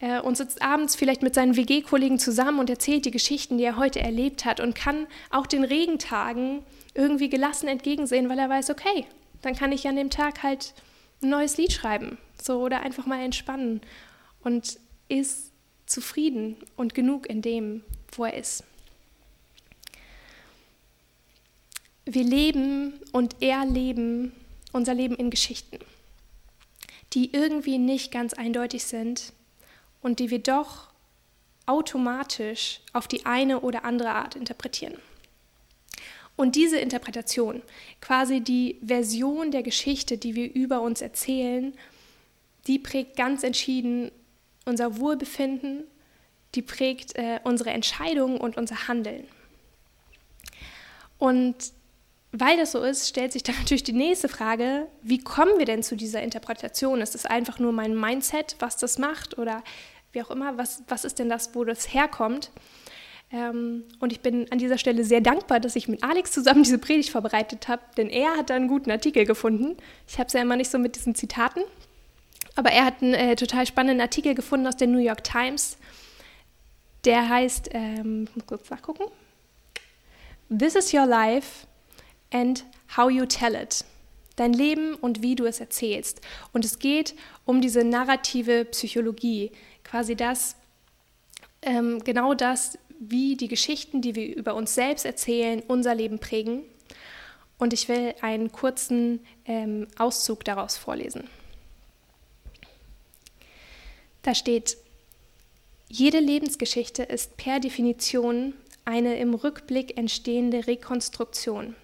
äh, 0.00 0.20
und 0.20 0.36
sitzt 0.36 0.62
abends 0.62 0.96
vielleicht 0.96 1.22
mit 1.22 1.34
seinen 1.34 1.56
WG-Kollegen 1.56 2.18
zusammen 2.18 2.58
und 2.58 2.70
erzählt 2.70 3.04
die 3.04 3.10
Geschichten, 3.10 3.58
die 3.58 3.64
er 3.64 3.76
heute 3.76 4.00
erlebt 4.00 4.44
hat 4.44 4.60
und 4.60 4.74
kann 4.74 5.06
auch 5.30 5.46
den 5.46 5.64
Regentagen 5.64 6.62
irgendwie 6.94 7.28
gelassen 7.28 7.68
entgegensehen, 7.68 8.28
weil 8.28 8.38
er 8.38 8.48
weiß, 8.48 8.70
okay, 8.70 9.06
dann 9.42 9.54
kann 9.54 9.72
ich 9.72 9.86
an 9.86 9.96
dem 9.96 10.10
Tag 10.10 10.42
halt 10.42 10.74
ein 11.22 11.28
neues 11.28 11.56
Lied 11.56 11.72
schreiben, 11.72 12.18
so 12.40 12.60
oder 12.60 12.80
einfach 12.80 13.06
mal 13.06 13.20
entspannen 13.20 13.80
und 14.42 14.78
ist 15.08 15.52
zufrieden 15.86 16.56
und 16.76 16.94
genug 16.94 17.28
in 17.28 17.42
dem, 17.42 17.82
wo 18.12 18.24
er 18.24 18.34
ist. 18.34 18.64
Wir 22.06 22.24
leben 22.24 22.94
und 23.12 23.42
erleben 23.42 24.32
unser 24.72 24.94
Leben 24.94 25.14
in 25.16 25.30
Geschichten, 25.30 25.78
die 27.12 27.32
irgendwie 27.32 27.78
nicht 27.78 28.10
ganz 28.10 28.34
eindeutig 28.34 28.84
sind 28.84 29.32
und 30.02 30.18
die 30.18 30.30
wir 30.30 30.40
doch 30.40 30.88
automatisch 31.66 32.80
auf 32.92 33.06
die 33.06 33.26
eine 33.26 33.60
oder 33.60 33.84
andere 33.84 34.10
Art 34.10 34.34
interpretieren. 34.34 34.96
Und 36.36 36.56
diese 36.56 36.78
Interpretation, 36.78 37.62
quasi 38.00 38.40
die 38.40 38.78
Version 38.82 39.50
der 39.50 39.62
Geschichte, 39.62 40.16
die 40.16 40.34
wir 40.34 40.52
über 40.52 40.80
uns 40.80 41.02
erzählen, 41.02 41.74
die 42.66 42.78
prägt 42.78 43.16
ganz 43.16 43.42
entschieden 43.42 44.10
unser 44.64 44.98
Wohlbefinden, 44.98 45.84
die 46.54 46.62
prägt 46.62 47.16
äh, 47.16 47.40
unsere 47.44 47.70
Entscheidungen 47.70 48.38
und 48.38 48.56
unser 48.56 48.88
Handeln. 48.88 49.26
Und 51.18 51.56
weil 52.32 52.56
das 52.56 52.72
so 52.72 52.82
ist, 52.82 53.08
stellt 53.08 53.32
sich 53.32 53.42
dann 53.42 53.56
natürlich 53.58 53.82
die 53.82 53.92
nächste 53.92 54.28
Frage, 54.28 54.86
wie 55.02 55.18
kommen 55.18 55.58
wir 55.58 55.66
denn 55.66 55.82
zu 55.82 55.96
dieser 55.96 56.22
Interpretation? 56.22 57.00
Ist 57.00 57.14
es 57.14 57.26
einfach 57.26 57.58
nur 57.58 57.72
mein 57.72 57.94
Mindset, 57.94 58.56
was 58.58 58.76
das 58.76 58.98
macht 58.98 59.38
oder 59.38 59.62
wie 60.12 60.22
auch 60.22 60.30
immer, 60.30 60.58
was, 60.58 60.82
was 60.88 61.04
ist 61.04 61.18
denn 61.18 61.28
das, 61.28 61.54
wo 61.54 61.64
das 61.64 61.92
herkommt? 61.92 62.50
Ähm, 63.32 63.84
und 64.00 64.12
ich 64.12 64.20
bin 64.20 64.50
an 64.50 64.58
dieser 64.58 64.78
Stelle 64.78 65.04
sehr 65.04 65.20
dankbar, 65.20 65.60
dass 65.60 65.76
ich 65.76 65.88
mit 65.88 66.02
Alex 66.02 66.32
zusammen 66.32 66.62
diese 66.64 66.78
Predigt 66.78 67.10
vorbereitet 67.10 67.68
habe, 67.68 67.82
denn 67.96 68.08
er 68.08 68.36
hat 68.36 68.50
da 68.50 68.54
einen 68.54 68.68
guten 68.68 68.90
Artikel 68.90 69.24
gefunden. 69.24 69.76
Ich 70.08 70.18
habe 70.18 70.26
es 70.26 70.32
ja 70.32 70.42
immer 70.42 70.56
nicht 70.56 70.70
so 70.70 70.78
mit 70.78 70.96
diesen 70.96 71.14
Zitaten, 71.14 71.62
aber 72.56 72.70
er 72.70 72.84
hat 72.84 73.02
einen 73.02 73.14
äh, 73.14 73.36
total 73.36 73.66
spannenden 73.66 74.00
Artikel 74.00 74.34
gefunden 74.34 74.66
aus 74.66 74.76
der 74.76 74.88
New 74.88 74.98
York 74.98 75.22
Times. 75.22 75.76
Der 77.04 77.28
heißt, 77.28 77.70
ähm, 77.72 78.24
ich 78.28 78.36
muss 78.36 78.46
kurz 78.46 78.70
nachgucken, 78.70 79.04
This 80.50 80.74
is 80.74 80.92
your 80.92 81.06
life 81.06 81.66
and 82.32 82.64
how 82.96 83.08
you 83.08 83.24
tell 83.24 83.54
it. 83.54 83.84
Dein 84.34 84.52
Leben 84.52 84.94
und 84.94 85.22
wie 85.22 85.36
du 85.36 85.44
es 85.44 85.60
erzählst. 85.60 86.20
Und 86.52 86.64
es 86.64 86.80
geht 86.80 87.14
um 87.44 87.60
diese 87.60 87.84
narrative 87.84 88.64
Psychologie, 88.64 89.52
quasi 89.90 90.14
das, 90.14 90.54
ähm, 91.62 92.02
genau 92.04 92.34
das, 92.34 92.78
wie 93.00 93.36
die 93.36 93.48
Geschichten, 93.48 94.02
die 94.02 94.14
wir 94.14 94.36
über 94.36 94.54
uns 94.54 94.74
selbst 94.74 95.04
erzählen, 95.04 95.62
unser 95.66 95.94
Leben 95.94 96.18
prägen. 96.20 96.62
Und 97.58 97.72
ich 97.72 97.88
will 97.88 98.14
einen 98.20 98.52
kurzen 98.52 99.26
ähm, 99.46 99.88
Auszug 99.98 100.44
daraus 100.44 100.76
vorlesen. 100.76 101.28
Da 104.22 104.34
steht, 104.34 104.76
jede 105.88 106.20
Lebensgeschichte 106.20 107.02
ist 107.02 107.36
per 107.36 107.58
Definition 107.58 108.54
eine 108.84 109.18
im 109.18 109.34
Rückblick 109.34 109.98
entstehende 109.98 110.66
Rekonstruktion 110.66 111.74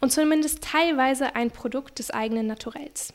und 0.00 0.12
zumindest 0.12 0.62
teilweise 0.62 1.34
ein 1.36 1.50
Produkt 1.50 1.98
des 1.98 2.10
eigenen 2.10 2.46
Naturells. 2.46 3.12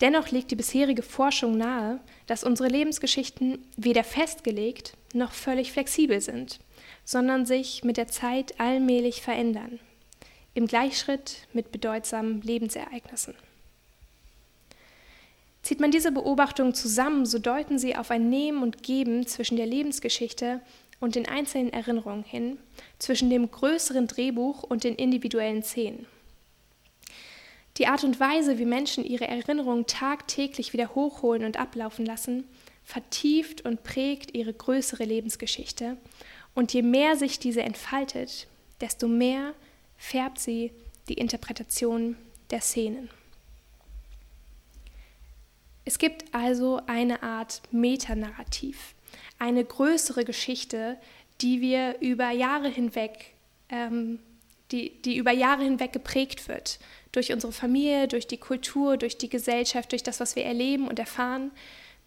Dennoch 0.00 0.30
legt 0.30 0.50
die 0.50 0.56
bisherige 0.56 1.02
Forschung 1.02 1.56
nahe, 1.56 2.00
dass 2.26 2.44
unsere 2.44 2.68
Lebensgeschichten 2.68 3.58
weder 3.76 4.04
festgelegt 4.04 4.92
noch 5.12 5.32
völlig 5.32 5.72
flexibel 5.72 6.20
sind, 6.20 6.60
sondern 7.04 7.46
sich 7.46 7.82
mit 7.82 7.96
der 7.96 8.06
Zeit 8.06 8.60
allmählich 8.60 9.22
verändern, 9.22 9.80
im 10.54 10.66
Gleichschritt 10.66 11.48
mit 11.52 11.72
bedeutsamen 11.72 12.42
Lebensereignissen. 12.42 13.34
Zieht 15.62 15.80
man 15.80 15.90
diese 15.90 16.12
Beobachtungen 16.12 16.74
zusammen, 16.74 17.26
so 17.26 17.38
deuten 17.38 17.78
sie 17.78 17.96
auf 17.96 18.10
ein 18.10 18.30
Nehmen 18.30 18.62
und 18.62 18.82
Geben 18.82 19.26
zwischen 19.26 19.56
der 19.56 19.66
Lebensgeschichte 19.66 20.60
und 21.00 21.14
den 21.14 21.28
einzelnen 21.28 21.72
Erinnerungen 21.72 22.24
hin, 22.24 22.58
zwischen 22.98 23.30
dem 23.30 23.50
größeren 23.50 24.06
Drehbuch 24.06 24.62
und 24.62 24.84
den 24.84 24.94
individuellen 24.94 25.62
Szenen. 25.62 26.06
Die 27.78 27.86
Art 27.86 28.02
und 28.02 28.18
Weise, 28.18 28.58
wie 28.58 28.64
Menschen 28.64 29.04
ihre 29.04 29.28
Erinnerungen 29.28 29.86
tagtäglich 29.86 30.72
wieder 30.72 30.96
hochholen 30.96 31.44
und 31.44 31.58
ablaufen 31.58 32.04
lassen, 32.04 32.44
vertieft 32.84 33.64
und 33.64 33.84
prägt 33.84 34.34
ihre 34.34 34.52
größere 34.52 35.04
Lebensgeschichte. 35.04 35.96
Und 36.54 36.72
je 36.72 36.82
mehr 36.82 37.16
sich 37.16 37.38
diese 37.38 37.62
entfaltet, 37.62 38.48
desto 38.80 39.06
mehr 39.06 39.54
färbt 39.96 40.40
sie 40.40 40.72
die 41.08 41.14
Interpretation 41.14 42.16
der 42.50 42.60
Szenen. 42.60 43.10
Es 45.84 45.98
gibt 45.98 46.34
also 46.34 46.80
eine 46.86 47.22
Art 47.22 47.62
Metanarrativ, 47.70 48.94
eine 49.38 49.64
größere 49.64 50.24
Geschichte, 50.24 50.98
die 51.40 51.60
wir 51.60 52.00
über 52.00 52.30
Jahre 52.30 52.68
hinweg, 52.68 53.34
ähm, 53.68 54.18
die, 54.72 55.00
die 55.02 55.16
über 55.16 55.30
Jahre 55.30 55.62
hinweg 55.62 55.92
geprägt 55.92 56.48
wird 56.48 56.78
durch 57.18 57.32
unsere 57.32 57.52
Familie, 57.52 58.06
durch 58.06 58.28
die 58.28 58.36
Kultur, 58.36 58.96
durch 58.96 59.18
die 59.18 59.28
Gesellschaft, 59.28 59.90
durch 59.90 60.04
das, 60.04 60.20
was 60.20 60.36
wir 60.36 60.44
erleben 60.44 60.86
und 60.86 61.00
erfahren, 61.00 61.50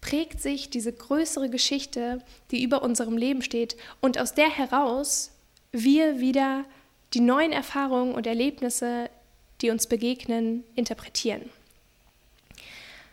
prägt 0.00 0.40
sich 0.40 0.70
diese 0.70 0.90
größere 0.90 1.50
Geschichte, 1.50 2.24
die 2.50 2.62
über 2.62 2.82
unserem 2.82 3.18
Leben 3.18 3.42
steht 3.42 3.76
und 4.00 4.18
aus 4.18 4.32
der 4.32 4.48
heraus 4.48 5.30
wir 5.70 6.18
wieder 6.18 6.64
die 7.12 7.20
neuen 7.20 7.52
Erfahrungen 7.52 8.14
und 8.14 8.26
Erlebnisse, 8.26 9.10
die 9.60 9.68
uns 9.68 9.86
begegnen, 9.86 10.64
interpretieren. 10.76 11.42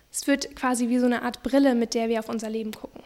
Es 0.09 0.25
wird 0.25 0.55
quasi 0.55 0.87
wie 0.87 0.99
so 0.99 1.05
eine 1.05 1.23
Art 1.23 1.43
Brille, 1.43 1.75
mit 1.75 1.93
der 1.95 2.07
wir 2.07 2.19
auf 2.19 2.29
unser 2.29 2.49
Leben 2.49 2.71
gucken. 2.71 3.03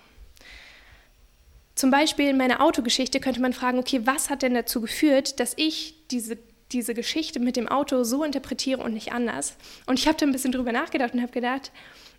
Zum 1.74 1.90
Beispiel 1.90 2.30
in 2.30 2.38
meiner 2.38 2.62
Autogeschichte 2.62 3.20
könnte 3.20 3.42
man 3.42 3.54
fragen, 3.54 3.80
okay, 3.80 4.02
was 4.06 4.30
hat 4.30 4.44
denn 4.44 4.54
dazu 4.54 4.82
geführt, 4.82 5.40
dass 5.40 5.54
ich 5.58 5.96
diese 6.12 6.38
diese 6.74 6.94
Geschichte 6.94 7.40
mit 7.40 7.56
dem 7.56 7.68
Auto 7.68 8.04
so 8.04 8.24
interpretiere 8.24 8.82
und 8.82 8.94
nicht 8.94 9.14
anders. 9.14 9.56
Und 9.86 10.00
ich 10.00 10.08
habe 10.08 10.18
da 10.18 10.26
ein 10.26 10.32
bisschen 10.32 10.52
drüber 10.52 10.72
nachgedacht 10.72 11.14
und 11.14 11.22
habe 11.22 11.32
gedacht, 11.32 11.72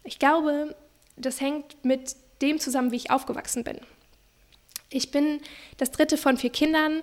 ich 0.04 0.18
glaube, 0.18 0.74
das 1.16 1.40
hängt 1.40 1.84
mit 1.84 2.16
dem 2.42 2.58
zusammen, 2.58 2.90
wie 2.90 2.96
ich 2.96 3.10
aufgewachsen 3.10 3.64
bin. 3.64 3.78
Ich 4.90 5.10
bin 5.10 5.40
das 5.76 5.90
dritte 5.90 6.16
von 6.16 6.36
vier 6.36 6.50
Kindern 6.50 7.02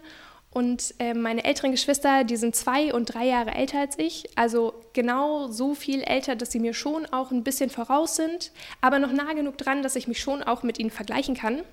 und 0.52 0.94
äh, 1.00 1.14
meine 1.14 1.46
älteren 1.46 1.72
Geschwister, 1.72 2.24
die 2.24 2.36
sind 2.36 2.56
zwei 2.56 2.94
und 2.94 3.14
drei 3.14 3.26
Jahre 3.26 3.52
älter 3.52 3.80
als 3.80 3.98
ich, 3.98 4.30
also 4.38 4.74
genau 4.94 5.48
so 5.48 5.74
viel 5.74 6.02
älter, 6.02 6.36
dass 6.36 6.52
sie 6.52 6.60
mir 6.60 6.74
schon 6.74 7.06
auch 7.06 7.32
ein 7.32 7.44
bisschen 7.44 7.70
voraus 7.70 8.18
sind, 8.18 8.52
aber 8.82 9.00
noch 9.00 9.14
nah 9.14 9.34
genug 9.34 9.58
dran, 9.58 9.82
dass 9.82 9.96
ich 9.96 10.08
mich 10.08 10.20
schon 10.20 10.44
auch 10.44 10.64
mit 10.64 10.78
ihnen 10.78 10.92
vergleichen 10.92 11.36
kann. 11.36 11.64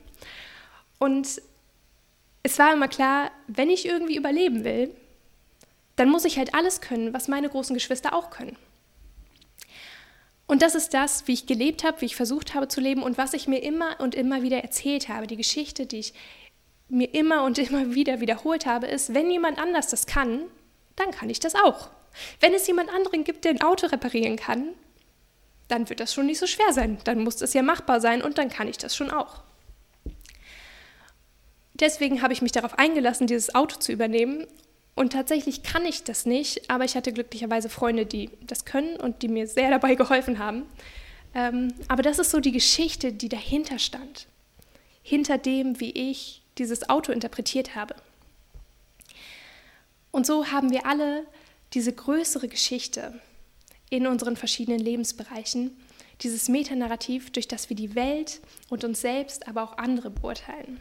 Und 0.99 1.43
es 2.45 2.59
war 2.59 2.73
immer 2.73 2.89
klar, 2.89 3.31
wenn 3.49 3.69
ich 3.69 3.85
irgendwie 3.85 4.17
überleben 4.17 4.65
will, 4.65 4.95
dann 5.99 6.09
muss 6.09 6.25
ich 6.25 6.39
halt 6.39 6.55
alles 6.55 6.81
können, 6.81 7.13
was 7.13 7.27
meine 7.27 7.49
großen 7.49 7.75
Geschwister 7.75 8.15
auch 8.15 8.31
können. 8.31 8.57
Und 10.47 10.63
das 10.63 10.77
ist 10.77 10.95
das, 10.95 11.27
wie 11.27 11.33
ich 11.33 11.47
gelebt 11.47 11.83
habe, 11.83 12.01
wie 12.01 12.07
ich 12.07 12.17
versucht 12.17 12.55
habe 12.55 12.69
zu 12.69 12.81
leben 12.81 13.03
und 13.03 13.19
was 13.19 13.35
ich 13.35 13.49
mir 13.49 13.63
immer 13.63 14.01
und 14.01 14.15
immer 14.15 14.43
wieder 14.43 14.63
erzählt 14.63 15.09
habe. 15.09 15.27
Die 15.27 15.37
Geschichte, 15.37 15.87
die 15.87 15.99
ich 15.99 16.15
mir 16.89 17.13
immer 17.13 17.43
und 17.43 17.59
immer 17.59 17.95
wieder 17.95 18.21
wiederholt 18.21 18.65
habe, 18.65 18.87
ist, 18.87 19.13
wenn 19.13 19.31
jemand 19.31 19.59
anders 19.59 19.89
das 19.89 20.07
kann, 20.07 20.43
dann 20.95 21.11
kann 21.11 21.31
ich 21.31 21.41
das 21.41 21.55
auch. 21.57 21.91
Wenn 22.41 22.55
es 22.55 22.67
jemand 22.67 22.91
anderen 22.91 23.25
gibt, 23.25 23.45
der 23.45 23.53
ein 23.53 23.61
Auto 23.61 23.89
reparieren 23.89 24.37
kann, 24.37 24.69
dann 25.67 25.89
wird 25.89 26.01
das 26.01 26.15
schon 26.15 26.27
nicht 26.27 26.39
so 26.39 26.47
schwer 26.47 26.73
sein. 26.73 26.99
Dann 27.05 27.25
muss 27.25 27.43
es 27.43 27.55
ja 27.55 27.63
machbar 27.63 28.01
sein 28.01 28.23
und 28.23 28.39
dann 28.39 28.49
kann 28.49 28.69
ich 28.69 28.79
das 28.79 28.95
schon 28.95 29.11
auch. 29.11 29.43
Deswegen 31.75 32.23
habe 32.23 32.33
ich 32.33 32.41
mich 32.41 32.53
darauf 32.53 32.79
eingelassen, 32.79 33.27
dieses 33.27 33.55
Auto 33.55 33.79
zu 33.79 33.93
übernehmen 33.93 34.47
und 34.99 35.13
tatsächlich 35.13 35.63
kann 35.63 35.87
ich 35.87 36.03
das 36.03 36.27
nicht, 36.27 36.69
aber 36.69 36.85
ich 36.85 36.97
hatte 36.97 37.13
glücklicherweise 37.13 37.69
Freunde, 37.69 38.05
die 38.05 38.31
das 38.41 38.65
können 38.65 38.97
und 38.97 39.23
die 39.23 39.29
mir 39.29 39.47
sehr 39.47 39.71
dabei 39.71 39.95
geholfen 39.95 40.41
haben. 40.41 40.65
Ähm, 41.37 41.73
aber 41.87 42.03
das 42.03 42.19
ist 42.19 42.33
so 42.33 42.41
die 42.41 42.51
Geschichte, 42.51 43.13
die 43.13 43.29
dahinter 43.29 43.79
stand. 43.79 44.27
Hinter 45.05 45.39
dem, 45.39 45.79
wie 45.79 45.93
ich 45.93 46.43
dieses 46.59 46.89
Auto 46.89 47.13
interpretiert 47.13 47.77
habe. 47.77 47.95
Und 50.11 50.27
so 50.27 50.51
haben 50.51 50.73
wir 50.73 50.85
alle 50.85 51.25
diese 51.75 51.93
größere 51.93 52.49
Geschichte 52.49 53.21
in 53.91 54.05
unseren 54.09 54.35
verschiedenen 54.35 54.81
Lebensbereichen, 54.81 55.77
dieses 56.23 56.49
Metanarrativ, 56.49 57.31
durch 57.31 57.47
das 57.47 57.69
wir 57.69 57.77
die 57.77 57.95
Welt 57.95 58.41
und 58.69 58.83
uns 58.83 59.01
selbst, 59.01 59.47
aber 59.47 59.63
auch 59.63 59.79
andere 59.79 60.11
beurteilen. 60.11 60.81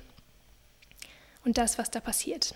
Und 1.45 1.59
das, 1.59 1.77
was 1.77 1.91
da 1.91 1.99
passiert. 1.99 2.55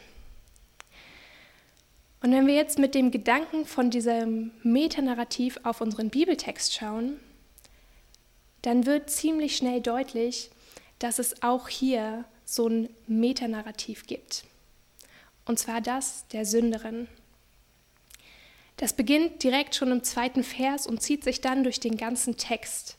Und 2.21 2.31
wenn 2.31 2.45
wir 2.45 2.53
jetzt 2.53 2.77
mit 2.77 2.93
dem 2.93 3.09
Gedanken 3.09 3.65
von 3.65 3.89
diesem 3.89 4.51
Metanarrativ 4.61 5.59
auf 5.63 5.81
unseren 5.81 6.09
Bibeltext 6.09 6.73
schauen, 6.73 7.19
dann 8.61 8.85
wird 8.85 9.09
ziemlich 9.09 9.57
schnell 9.57 9.81
deutlich, 9.81 10.51
dass 10.99 11.17
es 11.17 11.41
auch 11.41 11.67
hier 11.67 12.25
so 12.45 12.67
ein 12.67 12.89
Metanarrativ 13.07 14.05
gibt. 14.05 14.43
Und 15.45 15.57
zwar 15.57 15.81
das 15.81 16.27
der 16.27 16.45
Sünderin. 16.45 17.07
Das 18.77 18.93
beginnt 18.93 19.43
direkt 19.43 19.75
schon 19.75 19.91
im 19.91 20.03
zweiten 20.03 20.43
Vers 20.43 20.85
und 20.85 21.01
zieht 21.01 21.23
sich 21.23 21.41
dann 21.41 21.63
durch 21.63 21.79
den 21.79 21.97
ganzen 21.97 22.37
Text. 22.37 22.97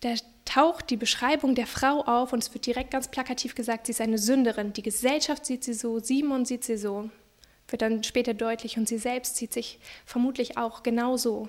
Da 0.00 0.14
taucht 0.44 0.90
die 0.90 0.96
Beschreibung 0.96 1.54
der 1.54 1.66
Frau 1.66 2.02
auf 2.02 2.32
und 2.32 2.42
es 2.42 2.54
wird 2.54 2.66
direkt 2.66 2.92
ganz 2.92 3.08
plakativ 3.08 3.54
gesagt, 3.54 3.86
sie 3.86 3.92
ist 3.92 4.00
eine 4.00 4.18
Sünderin. 4.18 4.72
Die 4.72 4.82
Gesellschaft 4.82 5.46
sieht 5.46 5.64
sie 5.64 5.74
so, 5.74 5.98
Simon 5.98 6.44
sieht 6.44 6.64
sie 6.64 6.76
so, 6.76 7.10
wird 7.72 7.82
dann 7.82 8.04
später 8.04 8.34
deutlich 8.34 8.76
und 8.76 8.86
sie 8.86 8.98
selbst 8.98 9.36
sieht 9.36 9.52
sich 9.52 9.78
vermutlich 10.04 10.56
auch 10.56 10.82
genauso. 10.82 11.48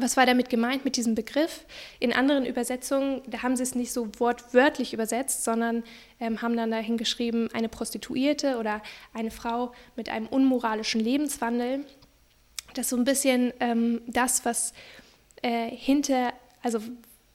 Was 0.00 0.16
war 0.16 0.26
damit 0.26 0.48
gemeint 0.48 0.84
mit 0.84 0.96
diesem 0.96 1.16
Begriff? 1.16 1.64
In 1.98 2.12
anderen 2.12 2.46
Übersetzungen, 2.46 3.20
da 3.26 3.42
haben 3.42 3.56
sie 3.56 3.64
es 3.64 3.74
nicht 3.74 3.92
so 3.92 4.08
wortwörtlich 4.18 4.92
übersetzt, 4.92 5.42
sondern 5.42 5.82
ähm, 6.20 6.40
haben 6.40 6.56
dann 6.56 6.70
dahin 6.70 6.98
geschrieben, 6.98 7.48
eine 7.52 7.68
Prostituierte 7.68 8.58
oder 8.58 8.80
eine 9.12 9.32
Frau 9.32 9.72
mit 9.96 10.08
einem 10.08 10.28
unmoralischen 10.28 11.00
Lebenswandel. 11.00 11.84
Das 12.74 12.86
ist 12.86 12.90
so 12.90 12.96
ein 12.96 13.04
bisschen 13.04 13.52
ähm, 13.58 14.02
das, 14.06 14.44
was 14.44 14.72
äh, 15.42 15.68
hinter, 15.68 16.32
also 16.62 16.80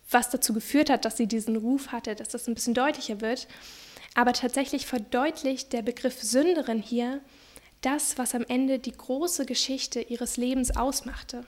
was 0.09 0.29
dazu 0.29 0.53
geführt 0.53 0.89
hat, 0.89 1.03
dass 1.03 1.17
sie 1.17 1.27
diesen 1.27 1.57
Ruf 1.57 1.91
hatte, 1.91 2.15
dass 2.15 2.29
das 2.29 2.47
ein 2.47 2.53
bisschen 2.53 2.75
deutlicher 2.75 3.19
wird. 3.19 3.47
Aber 4.15 4.31
tatsächlich 4.31 4.85
verdeutlicht 4.85 5.73
der 5.73 5.81
Begriff 5.81 6.21
Sünderin 6.21 6.81
hier 6.81 7.19
das, 7.85 8.17
was 8.17 8.33
am 8.35 8.43
Ende 8.47 8.79
die 8.79 8.91
große 8.91 9.45
Geschichte 9.45 10.01
ihres 10.01 10.37
Lebens 10.37 10.75
ausmachte 10.75 11.45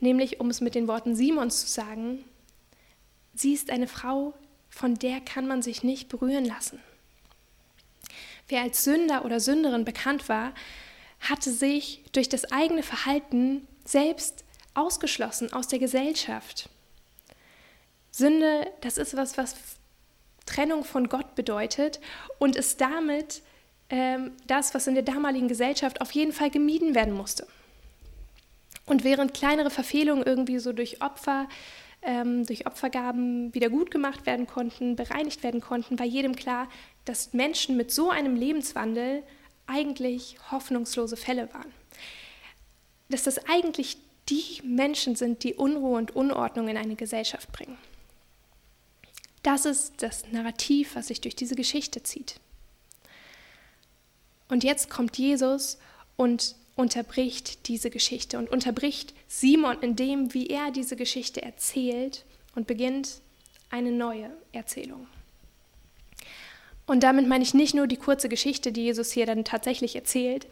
nämlich 0.00 0.40
um 0.40 0.50
es 0.50 0.60
mit 0.60 0.74
den 0.74 0.88
Worten 0.88 1.14
Simons 1.14 1.60
zu 1.60 1.68
sagen, 1.68 2.24
sie 3.34 3.52
ist 3.52 3.70
eine 3.70 3.86
Frau, 3.86 4.34
von 4.68 4.94
der 4.96 5.20
kann 5.20 5.46
man 5.46 5.62
sich 5.62 5.82
nicht 5.82 6.08
berühren 6.08 6.44
lassen. 6.44 6.80
Wer 8.48 8.62
als 8.62 8.84
Sünder 8.84 9.24
oder 9.24 9.38
Sünderin 9.40 9.84
bekannt 9.84 10.28
war, 10.28 10.52
hatte 11.20 11.52
sich 11.52 12.02
durch 12.12 12.28
das 12.28 12.50
eigene 12.50 12.82
Verhalten 12.82 13.66
selbst 13.84 14.44
ausgeschlossen 14.74 15.52
aus 15.52 15.68
der 15.68 15.78
Gesellschaft. 15.78 16.68
Sünde, 18.10 18.72
das 18.80 18.96
ist 18.96 19.16
was, 19.16 19.36
was 19.36 19.54
Trennung 20.46 20.84
von 20.84 21.08
Gott 21.08 21.34
bedeutet 21.34 22.00
und 22.38 22.56
ist 22.56 22.80
damit 22.80 23.42
ähm, 23.90 24.32
das, 24.46 24.74
was 24.74 24.86
in 24.86 24.94
der 24.94 25.02
damaligen 25.02 25.48
Gesellschaft 25.48 26.00
auf 26.00 26.12
jeden 26.12 26.32
Fall 26.32 26.50
gemieden 26.50 26.94
werden 26.94 27.12
musste. 27.12 27.46
Und 28.86 29.04
während 29.04 29.34
kleinere 29.34 29.70
Verfehlungen 29.70 30.24
irgendwie 30.24 30.58
so 30.58 30.72
durch 30.72 31.02
Opfer, 31.02 31.48
ähm, 32.02 32.46
durch 32.46 32.66
Opfergaben 32.66 33.54
wieder 33.54 33.68
gut 33.68 33.90
gemacht 33.90 34.26
werden 34.26 34.46
konnten, 34.46 34.96
bereinigt 34.96 35.42
werden 35.42 35.60
konnten, 35.60 35.98
war 35.98 36.06
jedem 36.06 36.34
klar, 36.34 36.68
dass 37.04 37.32
Menschen 37.32 37.76
mit 37.76 37.92
so 37.92 38.10
einem 38.10 38.36
Lebenswandel 38.36 39.22
eigentlich 39.66 40.36
hoffnungslose 40.50 41.16
Fälle 41.16 41.52
waren. 41.52 41.72
Dass 43.08 43.24
das 43.24 43.46
eigentlich 43.46 43.98
die 44.28 44.60
Menschen 44.62 45.16
sind, 45.16 45.42
die 45.42 45.54
Unruhe 45.54 45.98
und 45.98 46.14
Unordnung 46.14 46.68
in 46.68 46.76
eine 46.76 46.94
Gesellschaft 46.94 47.50
bringen. 47.52 47.76
Das 49.42 49.64
ist 49.64 50.02
das 50.02 50.30
Narrativ, 50.30 50.94
was 50.94 51.08
sich 51.08 51.20
durch 51.20 51.34
diese 51.34 51.54
Geschichte 51.56 52.02
zieht. 52.02 52.40
Und 54.50 54.64
jetzt 54.64 54.90
kommt 54.90 55.16
Jesus 55.16 55.78
und 56.16 56.56
unterbricht 56.74 57.68
diese 57.68 57.88
Geschichte 57.88 58.38
und 58.38 58.50
unterbricht 58.50 59.14
Simon 59.28 59.80
in 59.80 59.96
dem, 59.96 60.34
wie 60.34 60.48
er 60.48 60.70
diese 60.70 60.96
Geschichte 60.96 61.42
erzählt 61.42 62.24
und 62.54 62.66
beginnt 62.66 63.20
eine 63.70 63.92
neue 63.92 64.30
Erzählung. 64.52 65.06
Und 66.86 67.04
damit 67.04 67.28
meine 67.28 67.44
ich 67.44 67.54
nicht 67.54 67.74
nur 67.74 67.86
die 67.86 67.96
kurze 67.96 68.28
Geschichte, 68.28 68.72
die 68.72 68.82
Jesus 68.82 69.12
hier 69.12 69.24
dann 69.24 69.44
tatsächlich 69.44 69.94
erzählt, 69.94 70.48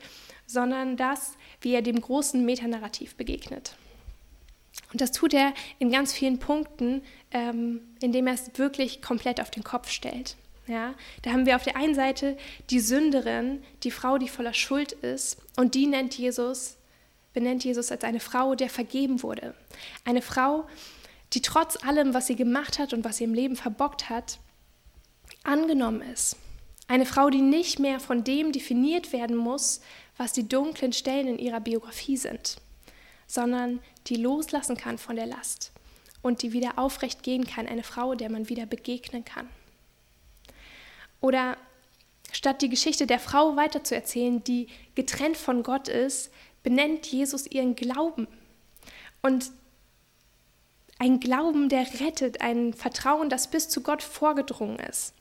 sondern 0.47 0.97
das, 0.97 1.33
wie 1.61 1.75
er 1.75 1.83
dem 1.83 2.01
großen 2.01 2.45
Metanarrativ 2.45 3.17
begegnet. 3.17 3.75
Und 4.93 5.01
das 5.01 5.11
tut 5.11 5.35
er 5.35 5.53
in 5.81 5.91
ganz 5.91 6.13
vielen 6.13 6.39
Punkten, 6.39 7.03
ähm, 7.33 7.81
indem 8.01 8.29
er 8.29 8.35
es 8.35 8.57
wirklich 8.57 9.03
komplett 9.03 9.41
auf 9.41 9.51
den 9.51 9.65
Kopf 9.65 9.91
stellt. 9.91 10.37
Ja, 10.69 10.95
da 11.23 11.33
haben 11.33 11.47
wir 11.47 11.57
auf 11.57 11.65
der 11.65 11.77
einen 11.77 11.95
Seite 11.95 12.37
die 12.69 12.81
Sünderin, 12.81 13.63
die 13.85 13.91
Frau, 13.91 14.19
die 14.19 14.29
voller 14.29 14.53
Schuld 14.53 14.93
ist, 14.93 15.39
und 15.57 15.75
die 15.75 15.87
nennt 15.87 16.17
Jesus, 16.17 16.77
benennt 17.33 17.65
Jesus 17.65 17.91
als 17.91 18.05
eine 18.05 18.21
Frau, 18.21 18.55
der 18.55 18.69
vergeben 18.69 19.23
wurde. 19.23 19.55
Eine 20.05 20.21
Frau, 20.21 20.67
die 21.33 21.41
trotz 21.41 21.83
allem, 21.83 22.13
was 22.13 22.27
sie 22.27 22.37
gemacht 22.37 22.79
hat 22.79 22.93
und 22.93 23.03
was 23.03 23.17
sie 23.17 23.25
im 23.25 23.33
Leben 23.33 23.57
verbockt 23.57 24.11
hat, 24.11 24.39
angenommen 25.43 26.03
ist. 26.03 26.37
Eine 26.87 27.07
Frau, 27.07 27.31
die 27.31 27.43
nicht 27.43 27.79
mehr 27.79 27.99
von 27.99 28.23
dem 28.23 28.53
definiert 28.53 29.13
werden 29.13 29.37
muss, 29.37 29.81
was 30.19 30.33
die 30.35 30.49
dunklen 30.49 30.93
Stellen 30.93 31.29
in 31.29 31.39
ihrer 31.39 31.61
Biografie 31.61 32.17
sind, 32.19 32.57
sondern 33.27 33.81
die 34.07 34.17
loslassen 34.17 34.77
kann 34.77 34.99
von 34.99 35.17
der 35.17 35.27
Last 35.27 35.73
und 36.21 36.43
die 36.43 36.53
wieder 36.53 36.79
aufrecht 36.79 37.23
gehen 37.23 37.47
kann. 37.47 37.67
Eine 37.67 37.83
Frau, 37.83 38.15
der 38.15 38.31
man 38.31 38.49
wieder 38.51 38.67
begegnen 38.67 39.25
kann. 39.25 39.49
Oder 41.21 41.57
statt 42.33 42.63
die 42.63 42.69
Geschichte 42.69 43.07
der 43.07 43.19
Frau 43.19 43.57
weiterzuerzählen, 43.57 44.43
die 44.45 44.69
getrennt 44.95 45.37
von 45.37 45.63
Gott 45.63 45.89
ist, 45.89 46.31
benennt 46.63 47.07
Jesus 47.07 47.47
ihren 47.47 47.75
Glauben. 47.75 48.29
Und 49.23 49.51
ein 50.99 51.21
Glauben, 51.21 51.69
der 51.69 51.87
rettet, 52.01 52.41
ein 52.41 52.75
Vertrauen, 52.75 53.31
das 53.31 53.51
bis 53.51 53.69
zu 53.69 53.83
Gott 53.83 54.03
vorgedrungen 54.03 54.79
ist. 54.81 55.15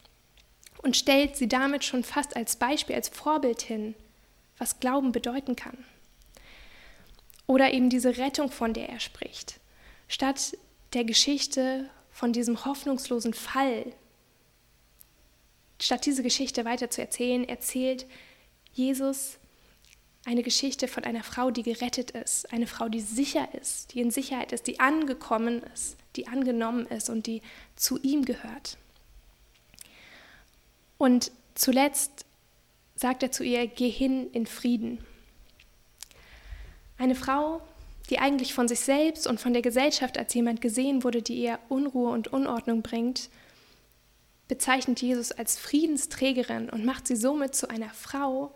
Und 0.81 0.97
stellt 0.97 1.35
sie 1.35 1.47
damit 1.47 1.83
schon 1.83 2.03
fast 2.03 2.35
als 2.35 2.55
Beispiel, 2.55 2.95
als 2.95 3.09
Vorbild 3.09 3.61
hin, 3.61 3.95
was 4.57 4.79
Glauben 4.79 5.11
bedeuten 5.11 5.55
kann. 5.55 5.77
Oder 7.45 7.73
eben 7.73 7.89
diese 7.89 8.17
Rettung, 8.17 8.51
von 8.51 8.73
der 8.73 8.89
er 8.89 8.99
spricht. 8.99 9.59
Statt 10.07 10.57
der 10.93 11.03
Geschichte 11.03 11.89
von 12.11 12.33
diesem 12.33 12.65
hoffnungslosen 12.65 13.33
Fall, 13.33 13.93
Statt 15.79 16.05
diese 16.05 16.23
Geschichte 16.23 16.65
weiter 16.65 16.89
zu 16.89 17.01
erzählen, 17.01 17.47
erzählt 17.47 18.05
Jesus 18.73 19.37
eine 20.25 20.43
Geschichte 20.43 20.87
von 20.87 21.05
einer 21.05 21.23
Frau, 21.23 21.51
die 21.51 21.63
gerettet 21.63 22.11
ist, 22.11 22.51
eine 22.51 22.67
Frau, 22.67 22.89
die 22.89 22.99
sicher 22.99 23.47
ist, 23.59 23.93
die 23.93 24.01
in 24.01 24.11
Sicherheit 24.11 24.51
ist, 24.51 24.67
die 24.67 24.79
angekommen 24.79 25.63
ist, 25.73 25.95
die 26.17 26.27
angenommen 26.27 26.85
ist 26.87 27.09
und 27.09 27.27
die 27.27 27.41
zu 27.77 27.97
ihm 28.01 28.25
gehört. 28.25 28.77
Und 30.97 31.31
zuletzt 31.55 32.25
sagt 32.95 33.23
er 33.23 33.31
zu 33.31 33.43
ihr, 33.43 33.67
geh 33.67 33.89
hin 33.89 34.29
in 34.31 34.47
Frieden. 34.47 35.05
Eine 36.97 37.15
Frau, 37.15 37.61
die 38.09 38.19
eigentlich 38.19 38.53
von 38.53 38.67
sich 38.67 38.79
selbst 38.79 39.27
und 39.27 39.39
von 39.39 39.53
der 39.53 39.61
Gesellschaft 39.61 40.17
als 40.17 40.33
jemand 40.33 40.61
gesehen 40.61 41.03
wurde, 41.03 41.21
die 41.21 41.41
ihr 41.41 41.59
Unruhe 41.69 42.11
und 42.11 42.27
Unordnung 42.29 42.81
bringt, 42.81 43.29
bezeichnet 44.47 45.01
Jesus 45.01 45.31
als 45.31 45.57
Friedensträgerin 45.57 46.69
und 46.69 46.85
macht 46.85 47.07
sie 47.07 47.15
somit 47.15 47.55
zu 47.55 47.69
einer 47.69 47.89
Frau, 47.89 48.55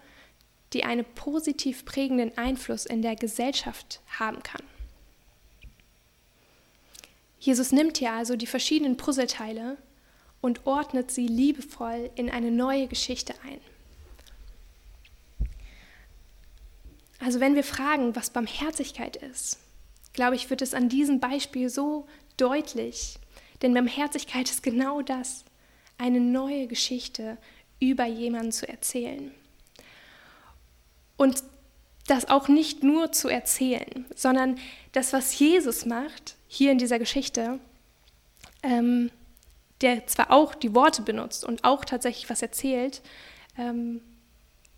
die 0.73 0.83
einen 0.83 1.05
positiv 1.05 1.85
prägenden 1.85 2.37
Einfluss 2.37 2.85
in 2.85 3.01
der 3.01 3.15
Gesellschaft 3.15 4.01
haben 4.19 4.41
kann. 4.43 4.63
Jesus 7.39 7.71
nimmt 7.71 7.97
hier 7.97 8.13
also 8.13 8.35
die 8.35 8.47
verschiedenen 8.47 8.97
Puzzleteile 8.97 9.77
und 10.41 10.65
ordnet 10.65 11.11
sie 11.11 11.27
liebevoll 11.27 12.09
in 12.15 12.29
eine 12.29 12.51
neue 12.51 12.87
Geschichte 12.87 13.33
ein. 13.43 13.59
Also 17.19 17.39
wenn 17.39 17.55
wir 17.55 17.63
fragen, 17.63 18.15
was 18.15 18.31
Barmherzigkeit 18.31 19.15
ist, 19.15 19.59
glaube 20.13 20.35
ich, 20.35 20.49
wird 20.49 20.61
es 20.61 20.73
an 20.73 20.89
diesem 20.89 21.19
Beispiel 21.19 21.69
so 21.69 22.07
deutlich, 22.37 23.17
denn 23.61 23.73
Barmherzigkeit 23.73 24.49
ist 24.49 24.63
genau 24.63 25.01
das, 25.01 25.45
eine 25.97 26.19
neue 26.19 26.67
Geschichte 26.67 27.37
über 27.79 28.05
jemanden 28.05 28.51
zu 28.51 28.67
erzählen. 28.67 29.31
Und 31.17 31.43
das 32.07 32.29
auch 32.29 32.47
nicht 32.47 32.83
nur 32.83 33.11
zu 33.11 33.29
erzählen, 33.29 34.05
sondern 34.15 34.57
das, 34.91 35.13
was 35.13 35.37
Jesus 35.37 35.85
macht, 35.85 36.35
hier 36.47 36.71
in 36.71 36.77
dieser 36.77 36.99
Geschichte, 36.99 37.59
ähm, 38.63 39.11
der 39.81 40.07
zwar 40.07 40.31
auch 40.31 40.55
die 40.55 40.75
Worte 40.75 41.01
benutzt 41.01 41.45
und 41.45 41.63
auch 41.63 41.85
tatsächlich 41.85 42.29
was 42.29 42.41
erzählt, 42.41 43.01
ähm, 43.57 44.01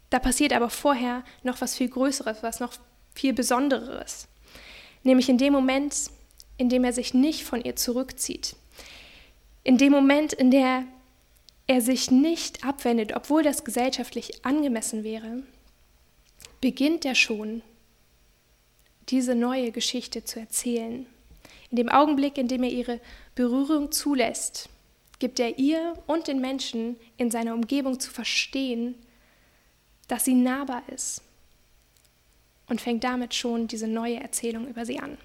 da 0.10 0.20
passiert 0.20 0.54
aber 0.54 0.70
vorher 0.70 1.24
noch 1.42 1.60
was 1.62 1.76
viel 1.76 1.90
Größeres, 1.90 2.44
was 2.44 2.60
noch 2.60 2.74
viel 3.16 3.34
Besonderes. 3.34 4.28
Nämlich 5.04 5.28
in 5.28 5.38
dem 5.38 5.54
Moment, 5.54 5.96
indem 6.58 6.84
er 6.84 6.94
sich 6.94 7.14
nicht 7.14 7.44
von 7.44 7.64
ihr 7.64 7.76
zurückzieht. 7.76 8.56
In 9.64 9.78
dem 9.78 9.92
Moment, 9.92 10.34
in 10.34 10.52
der 10.52 10.84
er 11.68 11.82
sich 11.82 12.12
nicht 12.12 12.64
abwendet, 12.66 13.16
obwohl 13.16 13.44
das 13.44 13.64
gesellschaftlich 13.64 14.46
angemessen 14.46 15.04
wäre, 15.04 15.44
beginnt 16.62 17.06
er 17.06 17.16
schon, 17.16 17.62
diese 19.10 19.36
neue 19.36 19.72
Geschichte 19.72 20.24
zu 20.24 20.40
erzählen. 20.40 21.06
In 21.70 21.78
dem 21.78 21.90
Augenblick, 21.90 22.38
in 22.38 22.48
dem 22.48 22.64
er 22.64 22.70
ihre 22.70 23.00
Berührung 23.36 23.92
zulässt, 23.92 24.70
gibt 25.20 25.40
er 25.40 25.58
ihr 25.58 25.94
und 26.08 26.28
den 26.28 26.40
Menschen 26.42 26.98
in 27.18 27.32
seiner 27.32 27.54
Umgebung 27.54 28.00
zu 28.00 28.12
verstehen, 28.12 28.96
dass 30.08 30.26
sie 30.26 30.36
nahbar 30.36 30.84
ist 30.90 31.22
und 32.68 32.82
fängt 32.82 33.04
damit 33.04 33.34
schon 33.34 33.68
diese 33.68 33.88
neue 33.88 34.20
Erzählung 34.20 34.68
über 34.68 34.86
sie 34.86 35.00
an. 35.00 35.18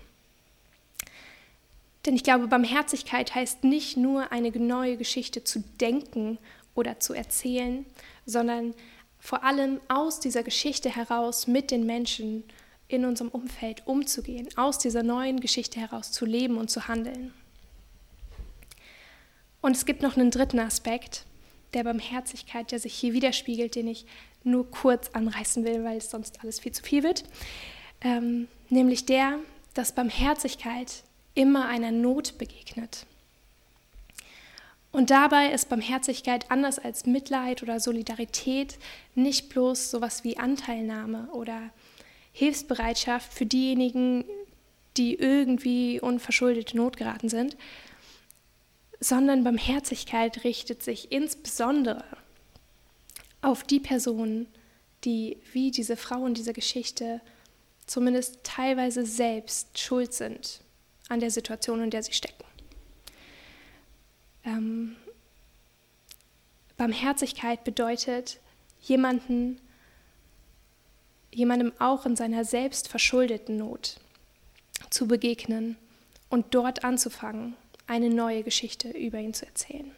Denn 2.06 2.14
ich 2.14 2.22
glaube, 2.22 2.46
Barmherzigkeit 2.46 3.34
heißt 3.34 3.64
nicht 3.64 3.96
nur 3.96 4.32
eine 4.32 4.50
neue 4.50 4.96
Geschichte 4.96 5.44
zu 5.44 5.60
denken 5.80 6.38
oder 6.74 7.00
zu 7.00 7.12
erzählen, 7.12 7.84
sondern 8.24 8.74
vor 9.18 9.44
allem 9.44 9.80
aus 9.88 10.20
dieser 10.20 10.42
Geschichte 10.42 10.94
heraus 10.94 11.46
mit 11.46 11.70
den 11.70 11.86
Menschen 11.86 12.44
in 12.86 13.04
unserem 13.04 13.30
Umfeld 13.30 13.86
umzugehen, 13.86 14.48
aus 14.56 14.78
dieser 14.78 15.02
neuen 15.02 15.40
Geschichte 15.40 15.80
heraus 15.80 16.12
zu 16.12 16.24
leben 16.24 16.56
und 16.56 16.70
zu 16.70 16.88
handeln. 16.88 17.34
Und 19.60 19.76
es 19.76 19.84
gibt 19.84 20.02
noch 20.02 20.16
einen 20.16 20.30
dritten 20.30 20.60
Aspekt 20.60 21.26
der 21.74 21.84
Barmherzigkeit, 21.84 22.70
der 22.70 22.78
sich 22.78 22.94
hier 22.94 23.12
widerspiegelt, 23.12 23.74
den 23.74 23.88
ich 23.88 24.06
nur 24.44 24.70
kurz 24.70 25.10
anreißen 25.10 25.64
will, 25.64 25.84
weil 25.84 25.98
es 25.98 26.10
sonst 26.10 26.40
alles 26.40 26.60
viel 26.60 26.72
zu 26.72 26.82
viel 26.82 27.02
wird. 27.02 27.24
Ähm, 28.00 28.48
nämlich 28.70 29.04
der, 29.04 29.38
dass 29.74 29.92
Barmherzigkeit 29.92 31.02
immer 31.38 31.68
einer 31.68 31.92
Not 31.92 32.36
begegnet. 32.36 33.06
Und 34.90 35.10
dabei 35.10 35.52
ist 35.52 35.68
Barmherzigkeit 35.68 36.50
anders 36.50 36.80
als 36.80 37.06
Mitleid 37.06 37.62
oder 37.62 37.78
Solidarität 37.78 38.76
nicht 39.14 39.48
bloß 39.48 39.92
sowas 39.92 40.24
wie 40.24 40.36
Anteilnahme 40.36 41.28
oder 41.32 41.70
Hilfsbereitschaft 42.32 43.32
für 43.32 43.46
diejenigen, 43.46 44.24
die 44.96 45.14
irgendwie 45.14 46.00
unverschuldete 46.00 46.76
Not 46.76 46.96
geraten 46.96 47.28
sind, 47.28 47.56
sondern 48.98 49.44
Barmherzigkeit 49.44 50.42
richtet 50.42 50.82
sich 50.82 51.12
insbesondere 51.12 52.02
auf 53.42 53.62
die 53.62 53.78
Personen, 53.78 54.48
die 55.04 55.36
wie 55.52 55.70
diese 55.70 55.96
Frau 55.96 56.26
in 56.26 56.34
dieser 56.34 56.52
Geschichte 56.52 57.20
zumindest 57.86 58.40
teilweise 58.42 59.06
selbst 59.06 59.78
schuld 59.78 60.12
sind 60.12 60.62
an 61.08 61.20
der 61.20 61.30
Situation, 61.30 61.82
in 61.82 61.90
der 61.90 62.02
sie 62.02 62.12
stecken. 62.12 62.44
Ähm, 64.44 64.96
Barmherzigkeit 66.76 67.64
bedeutet, 67.64 68.40
jemanden, 68.82 69.60
jemandem 71.32 71.72
auch 71.78 72.06
in 72.06 72.16
seiner 72.16 72.44
selbst 72.44 72.88
verschuldeten 72.88 73.56
Not 73.56 73.96
zu 74.90 75.08
begegnen 75.08 75.76
und 76.28 76.54
dort 76.54 76.84
anzufangen, 76.84 77.56
eine 77.86 78.10
neue 78.10 78.42
Geschichte 78.42 78.90
über 78.90 79.18
ihn 79.18 79.34
zu 79.34 79.46
erzählen. 79.46 79.90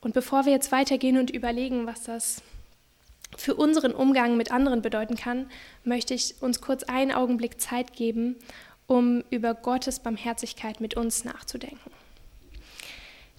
Und 0.00 0.14
bevor 0.14 0.44
wir 0.44 0.52
jetzt 0.52 0.70
weitergehen 0.72 1.18
und 1.18 1.30
überlegen, 1.30 1.86
was 1.86 2.04
das 2.04 2.42
für 3.36 3.54
unseren 3.54 3.92
Umgang 3.92 4.36
mit 4.36 4.50
anderen 4.50 4.82
bedeuten 4.82 5.16
kann, 5.16 5.50
möchte 5.84 6.14
ich 6.14 6.36
uns 6.40 6.60
kurz 6.60 6.82
einen 6.84 7.12
Augenblick 7.12 7.60
Zeit 7.60 7.92
geben, 7.92 8.36
um 8.86 9.22
über 9.30 9.54
Gottes 9.54 10.00
Barmherzigkeit 10.00 10.80
mit 10.80 10.96
uns 10.96 11.24
nachzudenken. 11.24 11.90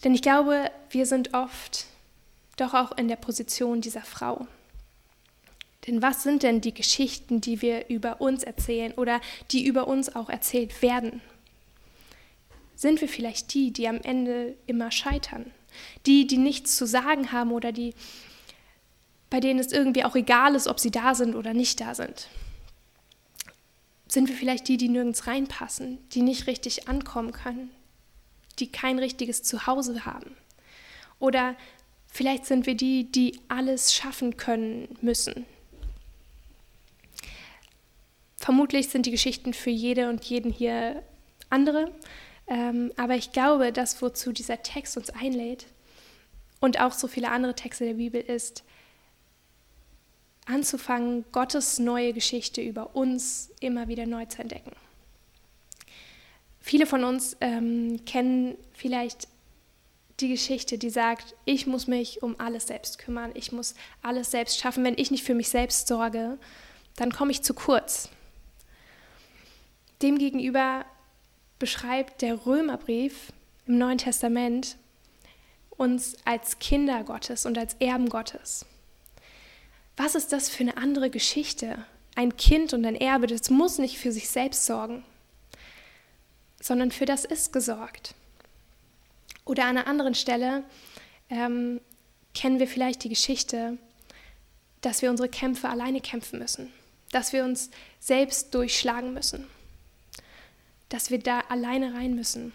Denn 0.04 0.14
ich 0.14 0.22
glaube, 0.22 0.72
wir 0.90 1.06
sind 1.06 1.34
oft 1.34 1.86
doch 2.56 2.74
auch 2.74 2.98
in 2.98 3.08
der 3.08 3.16
Position 3.16 3.82
dieser 3.82 4.02
Frau. 4.02 4.48
Denn 5.88 6.02
was 6.02 6.24
sind 6.24 6.44
denn 6.44 6.62
die 6.62 6.74
Geschichten, 6.74 7.42
die 7.42 7.62
wir 7.62 7.90
über 7.90 8.22
uns 8.22 8.44
erzählen 8.44 8.94
oder 8.94 9.22
die 9.52 9.66
über 9.66 9.88
uns 9.88 10.16
auch 10.16 10.30
erzählt 10.30 10.82
werden? 10.82 11.22
Sind 12.76 13.02
wir 13.02 13.10
vielleicht 13.10 13.54
die, 13.54 13.72
die 13.72 13.88
am 13.88 14.00
Ende 14.02 14.56
immer 14.68 14.92
scheitern? 14.92 15.52
Die, 16.06 16.28
die 16.28 16.38
nichts 16.38 16.76
zu 16.78 16.86
sagen 16.86 17.32
haben 17.32 17.52
oder 17.52 17.72
die, 17.72 17.94
bei 19.30 19.40
denen 19.40 19.60
es 19.60 19.72
irgendwie 19.72 20.04
auch 20.04 20.16
egal 20.16 20.56
ist, 20.56 20.68
ob 20.68 20.80
sie 20.80 20.92
da 20.92 21.16
sind 21.16 21.36
oder 21.36 21.54
nicht 21.54 21.80
da 21.82 21.94
sind? 21.96 22.28
Sind 24.08 24.28
wir 24.28 24.36
vielleicht 24.36 24.68
die, 24.68 24.78
die 24.78 24.90
nirgends 24.90 25.28
reinpassen, 25.28 26.00
die 26.12 26.24
nicht 26.24 26.48
richtig 26.48 26.88
ankommen 26.88 27.32
können, 27.32 27.70
die 28.58 28.72
kein 28.72 28.98
richtiges 28.98 29.44
Zuhause 29.44 30.06
haben? 30.06 30.36
Oder 31.20 31.56
vielleicht 32.08 32.46
sind 32.46 32.66
wir 32.66 32.76
die, 32.76 33.12
die 33.12 33.40
alles 33.50 33.94
schaffen 33.94 34.36
können 34.38 34.98
müssen. 35.02 35.46
Vermutlich 38.38 38.90
sind 38.90 39.06
die 39.06 39.12
Geschichten 39.12 39.54
für 39.54 39.70
jede 39.70 40.10
und 40.10 40.24
jeden 40.24 40.52
hier 40.52 41.04
andere, 41.50 41.92
ähm, 42.48 42.92
aber 42.98 43.16
ich 43.16 43.32
glaube, 43.32 43.72
das, 43.72 44.02
wozu 44.02 44.32
dieser 44.32 44.64
Text 44.64 44.98
uns 44.98 45.10
einlädt 45.12 45.68
und 46.60 46.80
auch 46.80 46.94
so 46.94 47.08
viele 47.08 47.30
andere 47.30 47.54
Texte 47.54 47.86
der 47.86 47.94
Bibel 47.96 48.22
ist, 48.22 48.64
anzufangen, 50.50 51.26
Gottes 51.32 51.80
neue 51.80 52.14
Geschichte 52.14 52.62
über 52.62 52.96
uns 52.96 53.52
immer 53.60 53.88
wieder 53.88 54.06
neu 54.06 54.26
zu 54.26 54.42
entdecken. 54.42 54.72
Viele 56.60 56.86
von 56.86 57.04
uns 57.04 57.38
ähm, 57.40 58.04
kennen 58.06 58.58
vielleicht 58.74 59.28
die 60.20 60.30
Geschichte, 60.30 60.78
die 60.78 60.90
sagt, 60.90 61.36
ich 61.46 61.66
muss 61.66 61.88
mich 61.88 62.22
um 62.22 62.40
alles 62.40 62.68
selbst 62.68 63.00
kümmern, 63.00 63.32
ich 63.34 63.52
muss 63.52 63.76
alles 64.02 64.32
selbst 64.32 64.60
schaffen. 64.60 64.84
Wenn 64.84 64.98
ich 64.98 65.12
nicht 65.12 65.24
für 65.24 65.34
mich 65.34 65.50
selbst 65.50 65.88
sorge, 65.88 66.38
dann 66.96 67.12
komme 67.12 67.32
ich 67.32 67.42
zu 67.42 67.54
kurz. 67.54 68.10
Demgegenüber 70.02 70.86
beschreibt 71.58 72.22
der 72.22 72.46
Römerbrief 72.46 73.32
im 73.66 73.78
Neuen 73.78 73.98
Testament 73.98 74.78
uns 75.70 76.18
als 76.26 76.60
Kinder 76.60 77.04
Gottes 77.04 77.46
und 77.46 77.58
als 77.58 77.76
Erben 77.80 78.10
Gottes. 78.10 78.66
Was 80.00 80.16
ist 80.16 80.32
das 80.32 80.50
für 80.50 80.64
eine 80.64 80.78
andere 80.78 81.10
Geschichte? 81.10 81.84
Ein 82.16 82.38
Kind 82.38 82.74
und 82.74 82.86
ein 82.86 82.96
Erbe, 82.96 83.28
das 83.28 83.50
muss 83.50 83.80
nicht 83.80 83.98
für 83.98 84.12
sich 84.12 84.30
selbst 84.30 84.66
sorgen, 84.66 85.04
sondern 86.62 86.92
für 86.92 87.06
das 87.06 87.26
ist 87.26 87.52
gesorgt. 87.52 88.16
Oder 89.44 89.66
an 89.66 89.78
einer 89.78 89.88
anderen 89.88 90.16
Stelle 90.16 90.64
ähm, 91.30 91.82
kennen 92.34 92.60
wir 92.60 92.68
vielleicht 92.68 93.04
die 93.04 93.10
Geschichte, 93.10 93.78
dass 94.82 95.02
wir 95.02 95.10
unsere 95.10 95.28
Kämpfe 95.28 95.68
alleine 95.68 96.00
kämpfen 96.00 96.40
müssen, 96.40 96.72
dass 97.12 97.34
wir 97.34 97.44
uns 97.44 97.70
selbst 98.00 98.54
durchschlagen 98.54 99.14
müssen 99.14 99.48
dass 100.90 101.12
wir 101.12 101.20
da 101.20 101.42
alleine 101.50 101.94
rein 101.94 102.16
müssen. 102.16 102.52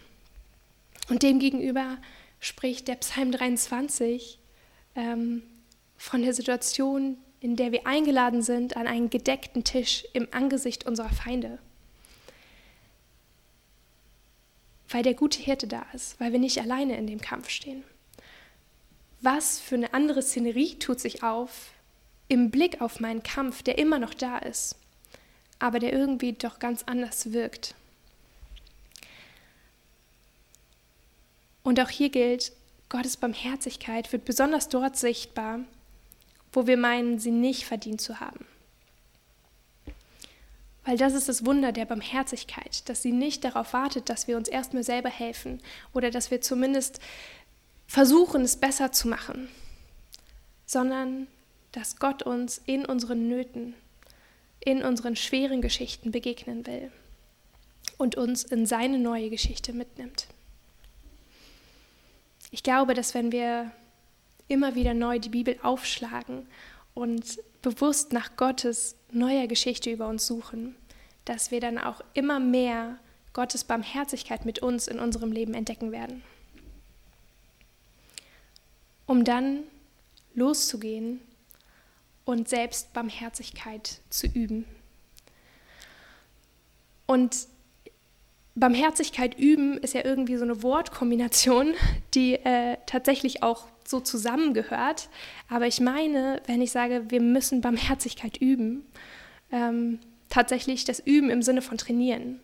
Und 1.09 1.23
demgegenüber 1.23 1.99
spricht 2.41 2.89
der 2.89 2.97
Psalm 2.97 3.33
23 3.33 4.39
ähm, 4.97 5.43
von 5.97 6.23
der 6.23 6.35
Situation, 6.35 7.17
in 7.45 7.57
der 7.57 7.73
wir 7.73 7.87
eingeladen 7.87 8.41
sind 8.41 8.75
an 8.75 8.87
einen 8.87 9.11
gedeckten 9.11 9.65
Tisch 9.65 10.07
im 10.15 10.27
Angesicht 10.31 10.87
unserer 10.87 11.11
Feinde. 11.11 11.59
Weil 14.89 15.03
der 15.03 15.13
gute 15.13 15.43
Hirte 15.43 15.67
da 15.67 15.85
ist, 15.93 16.19
weil 16.19 16.33
wir 16.33 16.39
nicht 16.39 16.59
alleine 16.63 16.97
in 16.97 17.07
dem 17.07 17.21
Kampf 17.21 17.51
stehen. 17.51 17.85
Was 19.21 19.61
für 19.61 19.75
eine 19.75 19.93
andere 19.93 20.23
Szenerie 20.23 20.79
tut 20.79 21.01
sich 21.01 21.23
auf 21.23 21.73
im 22.29 22.51
Blick 22.51 22.81
auf 22.81 22.99
meinen 22.99 23.23
Kampf, 23.23 23.63
der 23.63 23.77
immer 23.77 23.99
noch 23.99 24.15
da 24.15 24.39
ist, 24.39 24.77
aber 25.59 25.81
der 25.81 25.93
irgendwie 25.93 26.33
doch 26.33 26.59
ganz 26.59 26.85
anders 26.85 27.35
wirkt. 27.35 27.75
Und 31.63 31.79
auch 31.79 31.91
hier 31.91 32.09
gilt, 32.09 32.53
Gottes 32.89 33.19
Barmherzigkeit 33.19 34.11
wird 34.15 34.25
besonders 34.25 34.71
dort 34.71 34.97
sichtbar, 34.97 35.61
wo 36.55 36.67
wir 36.67 36.77
meinen, 36.77 37.19
sie 37.19 37.31
nicht 37.31 37.65
verdient 37.65 38.01
zu 38.01 38.21
haben. 38.21 38.47
Weil 40.85 40.99
das 40.99 41.15
ist 41.15 41.29
das 41.29 41.47
Wunder 41.47 41.73
der 41.73 41.87
Barmherzigkeit, 41.87 42.89
dass 42.89 43.03
sie 43.03 43.13
nicht 43.13 43.43
darauf 43.45 43.73
wartet, 43.73 44.09
dass 44.09 44.29
wir 44.29 44.37
uns 44.37 44.49
erstmal 44.49 44.83
selber 44.83 45.09
helfen 45.09 45.63
oder 45.95 46.11
dass 46.11 46.31
wir 46.31 46.43
zumindest 46.43 47.01
versuchen, 47.87 48.43
es 48.43 48.57
besser 48.57 48.93
zu 48.93 49.09
machen, 49.09 49.49
sondern 50.67 51.27
dass 51.73 51.97
Gott 51.99 52.23
uns 52.23 52.61
in 52.67 52.85
unseren 52.85 53.29
Nöten, 53.29 53.75
in 54.61 54.83
unseren 54.83 55.17
schweren 55.17 55.63
Geschichten 55.63 56.11
begegnen 56.11 56.67
will 56.67 56.93
und 57.97 58.17
uns 58.17 58.45
in 58.45 58.67
seine 58.67 58.99
neue 58.99 59.31
Geschichte 59.31 59.73
mitnimmt. 59.73 60.27
Ich 62.51 62.63
glaube, 62.63 62.95
dass 62.95 63.15
wenn 63.15 63.33
wir 63.33 63.73
immer 64.49 64.75
wieder 64.75 64.95
neu 64.95 65.19
die 65.19 65.29
Bibel 65.29 65.59
aufschlagen 65.63 66.47
und 66.95 67.39
bewusst 67.63 68.13
nach 68.13 68.37
Gottes 68.37 68.97
neuer 69.11 69.47
Geschichte 69.47 69.91
über 69.91 70.09
uns 70.09 70.27
suchen, 70.27 70.77
dass 71.25 71.51
wir 71.51 71.61
dann 71.61 71.79
auch 71.79 72.01
immer 72.13 72.41
mehr 72.41 72.99
Gottes 73.33 73.65
Barmherzigkeit 73.65 74.45
mit 74.45 74.61
uns 74.61 74.87
in 74.87 74.99
unserem 74.99 75.33
Leben 75.33 75.55
entdecken 75.55 75.93
werden. 75.93 76.23
Um 79.07 79.25
dann 79.25 79.65
loszugehen 80.35 81.21
und 82.25 82.49
selbst 82.49 82.93
Barmherzigkeit 82.93 84.01
zu 84.11 84.27
üben. 84.27 84.65
Und 87.07 87.49
Barmherzigkeit 88.55 89.39
üben 89.39 89.79
ist 89.79 89.95
ja 89.95 90.05
irgendwie 90.05 90.37
so 90.37 90.45
eine 90.45 90.63
Wortkombination, 90.63 91.75
die 92.15 92.35
äh, 92.35 92.79
tatsächlich 92.87 93.43
auch 93.43 93.67
so 93.89 94.01
zusammengehört. 94.01 95.09
Aber 95.49 95.67
ich 95.67 95.81
meine, 95.81 96.41
wenn 96.47 96.63
ich 96.63 96.71
sage, 96.71 97.05
wir 97.09 97.21
müssen 97.21 97.61
Barmherzigkeit 97.61 98.37
üben, 98.39 98.87
ähm, 99.53 100.01
tatsächlich 100.29 100.85
das 100.85 101.01
Üben 101.01 101.31
im 101.31 101.43
Sinne 101.43 101.63
von 101.63 101.79
trainieren. 101.79 102.41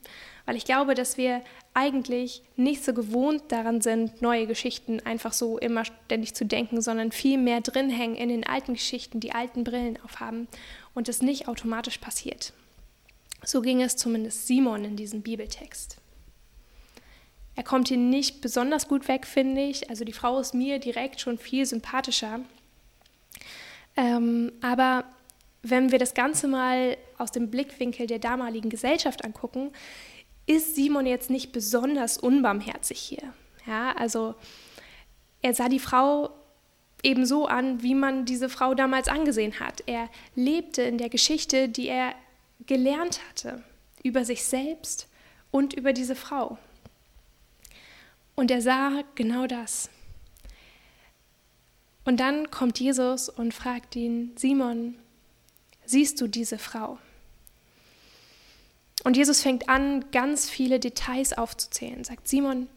Weil 0.46 0.56
ich 0.56 0.64
glaube, 0.64 0.94
dass 0.94 1.16
wir 1.16 1.42
eigentlich 1.74 2.42
nicht 2.56 2.84
so 2.84 2.92
gewohnt 2.92 3.44
daran 3.48 3.80
sind, 3.80 4.22
neue 4.22 4.46
Geschichten 4.46 5.00
einfach 5.00 5.32
so 5.32 5.58
immer 5.58 5.84
ständig 5.84 6.34
zu 6.34 6.44
denken, 6.44 6.80
sondern 6.80 7.12
viel 7.12 7.38
mehr 7.38 7.60
drin 7.60 7.90
hängen 7.90 8.16
in 8.16 8.28
den 8.28 8.46
alten 8.46 8.74
Geschichten, 8.74 9.20
die 9.20 9.32
alten 9.32 9.64
Brillen 9.64 9.98
aufhaben 10.04 10.48
und 10.94 11.08
es 11.08 11.22
nicht 11.22 11.46
automatisch 11.48 11.98
passiert. 11.98 12.52
So 13.44 13.60
ging 13.62 13.80
es 13.80 13.96
zumindest 13.96 14.46
Simon 14.46 14.84
in 14.84 14.96
diesem 14.96 15.22
Bibeltext. 15.22 15.98
Er 17.60 17.64
kommt 17.64 17.88
hier 17.88 17.98
nicht 17.98 18.40
besonders 18.40 18.88
gut 18.88 19.06
weg, 19.06 19.26
finde 19.26 19.60
ich. 19.60 19.90
Also 19.90 20.06
die 20.06 20.14
Frau 20.14 20.38
ist 20.38 20.54
mir 20.54 20.78
direkt 20.78 21.20
schon 21.20 21.36
viel 21.36 21.66
sympathischer. 21.66 22.40
Ähm, 23.98 24.50
aber 24.62 25.04
wenn 25.60 25.92
wir 25.92 25.98
das 25.98 26.14
Ganze 26.14 26.48
mal 26.48 26.96
aus 27.18 27.32
dem 27.32 27.50
Blickwinkel 27.50 28.06
der 28.06 28.18
damaligen 28.18 28.70
Gesellschaft 28.70 29.26
angucken, 29.26 29.72
ist 30.46 30.74
Simon 30.74 31.04
jetzt 31.04 31.28
nicht 31.28 31.52
besonders 31.52 32.16
unbarmherzig 32.16 32.98
hier. 32.98 33.34
Ja, 33.66 33.92
also 33.92 34.36
er 35.42 35.52
sah 35.52 35.68
die 35.68 35.80
Frau 35.80 36.30
eben 37.02 37.26
so 37.26 37.44
an, 37.44 37.82
wie 37.82 37.94
man 37.94 38.24
diese 38.24 38.48
Frau 38.48 38.72
damals 38.72 39.06
angesehen 39.06 39.60
hat. 39.60 39.82
Er 39.84 40.08
lebte 40.34 40.80
in 40.80 40.96
der 40.96 41.10
Geschichte, 41.10 41.68
die 41.68 41.88
er 41.88 42.14
gelernt 42.64 43.20
hatte, 43.28 43.62
über 44.02 44.24
sich 44.24 44.44
selbst 44.44 45.08
und 45.50 45.74
über 45.74 45.92
diese 45.92 46.16
Frau. 46.16 46.56
Und 48.36 48.50
er 48.50 48.62
sah 48.62 49.02
genau 49.14 49.46
das. 49.46 49.90
Und 52.04 52.18
dann 52.18 52.50
kommt 52.50 52.80
Jesus 52.80 53.28
und 53.28 53.52
fragt 53.52 53.94
ihn, 53.96 54.32
Simon, 54.36 54.96
siehst 55.84 56.20
du 56.20 56.26
diese 56.26 56.58
Frau? 56.58 56.98
Und 59.04 59.16
Jesus 59.16 59.42
fängt 59.42 59.68
an, 59.68 60.10
ganz 60.10 60.48
viele 60.48 60.80
Details 60.80 61.32
aufzuzählen. 61.32 62.04
Sagt 62.04 62.28
Simon, 62.28 62.68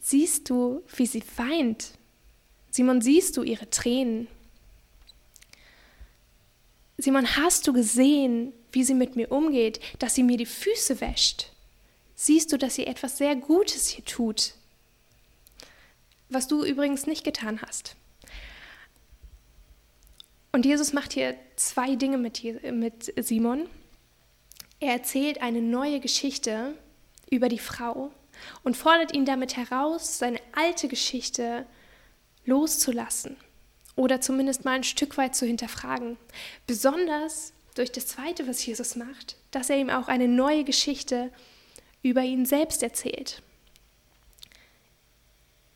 siehst 0.00 0.48
du, 0.50 0.82
wie 0.96 1.06
sie 1.06 1.22
weint? 1.36 1.92
Simon, 2.70 3.00
siehst 3.00 3.36
du 3.36 3.42
ihre 3.42 3.68
Tränen? 3.70 4.28
Simon, 6.98 7.36
hast 7.36 7.66
du 7.66 7.72
gesehen, 7.72 8.52
wie 8.72 8.82
sie 8.82 8.94
mit 8.94 9.16
mir 9.16 9.30
umgeht, 9.30 9.80
dass 9.98 10.14
sie 10.14 10.22
mir 10.22 10.36
die 10.36 10.46
Füße 10.46 11.00
wäscht? 11.00 11.52
Siehst 12.20 12.52
du, 12.52 12.58
dass 12.58 12.74
sie 12.74 12.88
etwas 12.88 13.16
sehr 13.16 13.36
Gutes 13.36 13.86
hier 13.86 14.04
tut? 14.04 14.54
Was 16.28 16.48
du 16.48 16.64
übrigens 16.64 17.06
nicht 17.06 17.22
getan 17.22 17.62
hast. 17.62 17.94
Und 20.50 20.66
Jesus 20.66 20.92
macht 20.92 21.12
hier 21.12 21.36
zwei 21.54 21.94
Dinge 21.94 22.18
mit, 22.18 23.14
Simon. 23.24 23.68
Er 24.80 24.94
erzählt 24.94 25.40
eine 25.42 25.62
neue 25.62 26.00
Geschichte 26.00 26.76
über 27.30 27.48
die 27.48 27.60
Frau 27.60 28.10
und 28.64 28.76
fordert 28.76 29.14
ihn 29.14 29.24
damit 29.24 29.56
heraus, 29.56 30.18
seine 30.18 30.40
alte 30.56 30.88
Geschichte 30.88 31.66
loszulassen 32.44 33.36
oder 33.94 34.20
zumindest 34.20 34.64
mal 34.64 34.72
ein 34.72 34.82
Stück 34.82 35.18
weit 35.18 35.36
zu 35.36 35.46
hinterfragen. 35.46 36.16
Besonders 36.66 37.52
durch 37.76 37.92
das 37.92 38.08
Zweite, 38.08 38.48
was 38.48 38.66
Jesus 38.66 38.96
macht, 38.96 39.36
dass 39.52 39.70
er 39.70 39.78
ihm 39.78 39.88
auch 39.88 40.08
eine 40.08 40.26
neue 40.26 40.64
Geschichte 40.64 41.30
über 42.02 42.22
ihn 42.22 42.46
selbst 42.46 42.82
erzählt, 42.82 43.42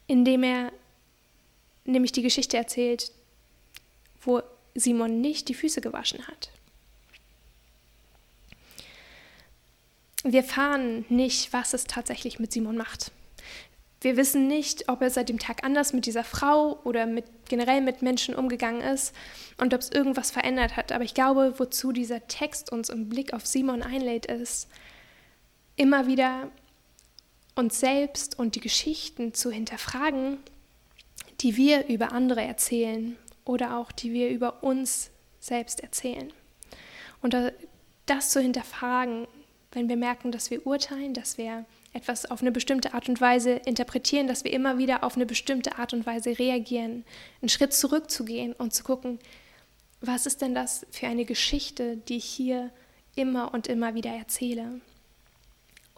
indem 0.07 0.43
er 0.43 0.73
nämlich 1.85 2.13
die 2.13 2.23
Geschichte 2.23 2.57
erzählt, 2.57 3.13
wo 4.21 4.43
Simon 4.75 5.21
nicht 5.21 5.49
die 5.49 5.55
Füße 5.55 5.81
gewaschen 5.81 6.27
hat. 6.27 6.51
Wir 10.25 10.43
erfahren 10.43 11.05
nicht, 11.09 11.53
was 11.53 11.75
es 11.75 11.85
tatsächlich 11.85 12.39
mit 12.39 12.53
Simon 12.53 12.77
macht. 12.77 13.11
Wir 14.01 14.17
wissen 14.17 14.49
nicht, 14.49 14.89
ob 14.89 15.01
er 15.01 15.11
seit 15.11 15.29
dem 15.29 15.39
Tag 15.39 15.65
anders 15.65 15.93
mit 15.93 16.07
dieser 16.07 16.25
Frau 16.25 16.79
oder 16.85 17.07
mit, 17.07 17.25
generell 17.49 17.81
mit 17.81 18.03
Menschen 18.03 18.35
umgegangen 18.35 18.81
ist 18.81 19.15
und 19.59 19.75
ob 19.75 19.81
es 19.81 19.91
irgendwas 19.91 20.31
verändert 20.31 20.77
hat. 20.77 20.93
Aber 20.93 21.05
ich 21.05 21.15
glaube, 21.15 21.55
wozu 21.59 21.93
dieser 21.93 22.27
Text 22.27 22.71
uns 22.73 22.89
im 22.89 23.09
Blick 23.09 23.33
auf 23.33 23.47
Simon 23.47 23.83
einlädt, 23.83 24.27
ist, 24.27 24.69
immer 25.77 26.07
wieder 26.07 26.51
uns 27.55 27.81
selbst 27.81 28.39
und 28.39 28.55
die 28.55 28.61
Geschichten 28.61 29.35
zu 29.35 29.51
hinterfragen, 29.51 30.39
die 31.41 31.57
wir 31.57 31.87
über 31.89 32.13
andere 32.13 32.43
erzählen 32.43 33.17
oder 33.45 33.77
auch 33.77 33.93
die 33.93 34.13
wir 34.13 34.31
über 34.31 34.63
uns 34.63 35.11
selbst 35.41 35.81
erzählen. 35.81 36.33
Und 37.21 37.37
das 38.07 38.31
zu 38.31 38.41
hinterfragen, 38.41 39.27
wenn 39.73 39.89
wir 39.89 39.97
merken, 39.97 40.33
dass 40.33 40.51
wir 40.51 40.67
urteilen, 40.67 41.15
dass 41.15 41.39
wir 41.39 41.65
etwas 41.93 42.31
auf 42.31 42.41
eine 42.41 42.53
bestimmte 42.53 42.95
Art 42.95 43.09
und 43.09 43.21
Weise 43.21 43.53
interpretieren, 43.53 44.27
dass 44.27 44.45
wir 44.45 44.53
immer 44.53 44.79
wieder 44.79 45.05
auf 45.05 45.17
eine 45.17 45.27
bestimmte 45.27 45.79
Art 45.79 45.93
und 45.93 46.07
Weise 46.07 46.39
reagieren, 46.39 47.05
einen 47.41 47.49
Schritt 47.49 47.75
zurückzugehen 47.75 48.53
und 48.55 48.73
zu 48.73 48.83
gucken, 48.83 49.19
was 50.01 50.27
ist 50.27 50.43
denn 50.43 50.55
das 50.55 50.87
für 50.91 51.07
eine 51.07 51.25
Geschichte, 51.25 51.97
die 51.97 52.17
ich 52.17 52.25
hier 52.25 52.71
immer 53.15 53.53
und 53.53 53.67
immer 53.67 53.95
wieder 53.95 54.11
erzähle? 54.11 54.81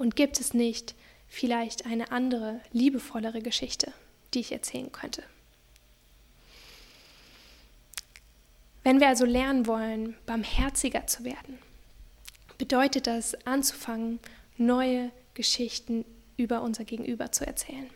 Und 0.04 0.16
gibt 0.16 0.38
es 0.38 0.52
nicht 0.52 0.94
vielleicht 1.28 1.86
eine 1.86 2.12
andere, 2.12 2.60
liebevollere 2.72 3.40
Geschichte, 3.40 3.90
die 4.34 4.40
ich 4.40 4.52
erzählen 4.52 4.92
könnte? 4.92 5.22
Wenn 8.82 9.00
wir 9.00 9.08
also 9.08 9.24
lernen 9.24 9.66
wollen, 9.66 10.14
barmherziger 10.26 11.06
zu 11.06 11.24
werden, 11.24 11.58
bedeutet 12.58 13.06
das 13.06 13.34
anzufangen, 13.46 14.20
neue 14.58 15.10
Geschichten 15.32 16.04
über 16.36 16.60
unser 16.60 16.84
Gegenüber 16.84 17.32
zu 17.32 17.46
erzählen. 17.46 17.88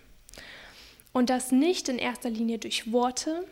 Und 1.12 1.29
das 1.29 1.53
nicht 1.53 1.90
in 1.90 1.99
erster 1.99 2.31
Linie 2.31 2.57
durch 2.57 2.90
Worte, 2.90 3.47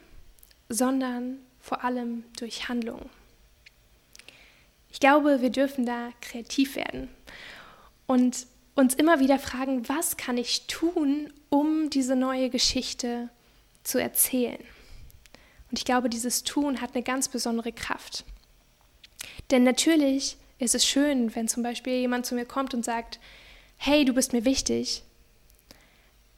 sondern 0.71 1.41
vor 1.61 1.85
allem 1.85 2.25
durch 2.39 2.71
Handlungen. 2.71 3.11
Ich 4.91 4.99
glaube, 4.99 5.43
wir 5.43 5.51
dürfen 5.51 5.85
da 5.85 6.09
kreativ 6.23 6.75
werden 6.77 7.11
und 8.07 8.47
uns 8.75 8.95
immer 8.95 9.21
wieder 9.21 9.39
fragen, 9.39 9.89
was 9.89 10.17
kann 10.17 10.37
ich 10.37 10.67
tun, 10.67 11.33
um 11.49 11.91
diese 11.91 12.15
neue 12.15 12.51
Geschichte 12.51 13.31
zu 13.83 13.99
erzählen. 13.99 14.63
Und 15.71 15.79
ich 15.79 15.85
glaube, 15.85 16.09
dieses 16.09 16.45
Tun 16.45 16.81
hat 16.81 16.95
eine 16.95 17.03
ganz 17.03 17.29
besondere 17.29 17.73
Kraft. 17.73 18.25
Denn 19.51 19.63
natürlich 19.63 20.37
ist 20.59 20.75
es 20.75 20.87
schön, 20.87 21.35
wenn 21.35 21.49
zum 21.49 21.63
Beispiel 21.63 21.95
jemand 21.95 22.27
zu 22.27 22.35
mir 22.35 22.45
kommt 22.45 22.75
und 22.75 22.85
sagt, 22.85 23.19
hey, 23.77 24.05
du 24.05 24.13
bist 24.13 24.33
mir 24.33 24.45
wichtig. 24.45 25.03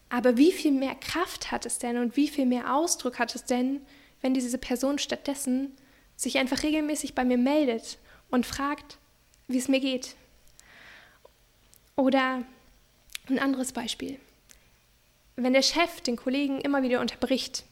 Aber 0.08 0.36
wie 0.36 0.52
viel 0.52 0.72
mehr 0.72 0.94
Kraft 0.94 1.50
hat 1.50 1.66
es 1.66 1.78
denn 1.78 1.98
und 1.98 2.16
wie 2.16 2.28
viel 2.28 2.46
mehr 2.46 2.74
Ausdruck 2.74 3.18
hat 3.18 3.34
es 3.34 3.44
denn, 3.44 3.80
wenn 4.22 4.34
diese 4.34 4.58
Person 4.58 4.98
stattdessen 4.98 5.72
sich 6.16 6.38
einfach 6.38 6.62
regelmäßig 6.62 7.14
bei 7.14 7.24
mir 7.24 7.38
meldet 7.38 7.98
und 8.30 8.46
fragt, 8.46 8.98
wie 9.46 9.58
es 9.58 9.68
mir 9.68 9.80
geht, 9.80 10.16
oder 11.98 12.44
ein 13.28 13.38
anderes 13.40 13.72
Beispiel. 13.72 14.18
Wenn 15.34 15.52
der 15.52 15.62
Chef 15.62 16.00
den 16.00 16.16
Kollegen 16.16 16.60
immer 16.60 16.82
wieder 16.82 17.00
unterbricht 17.00 17.64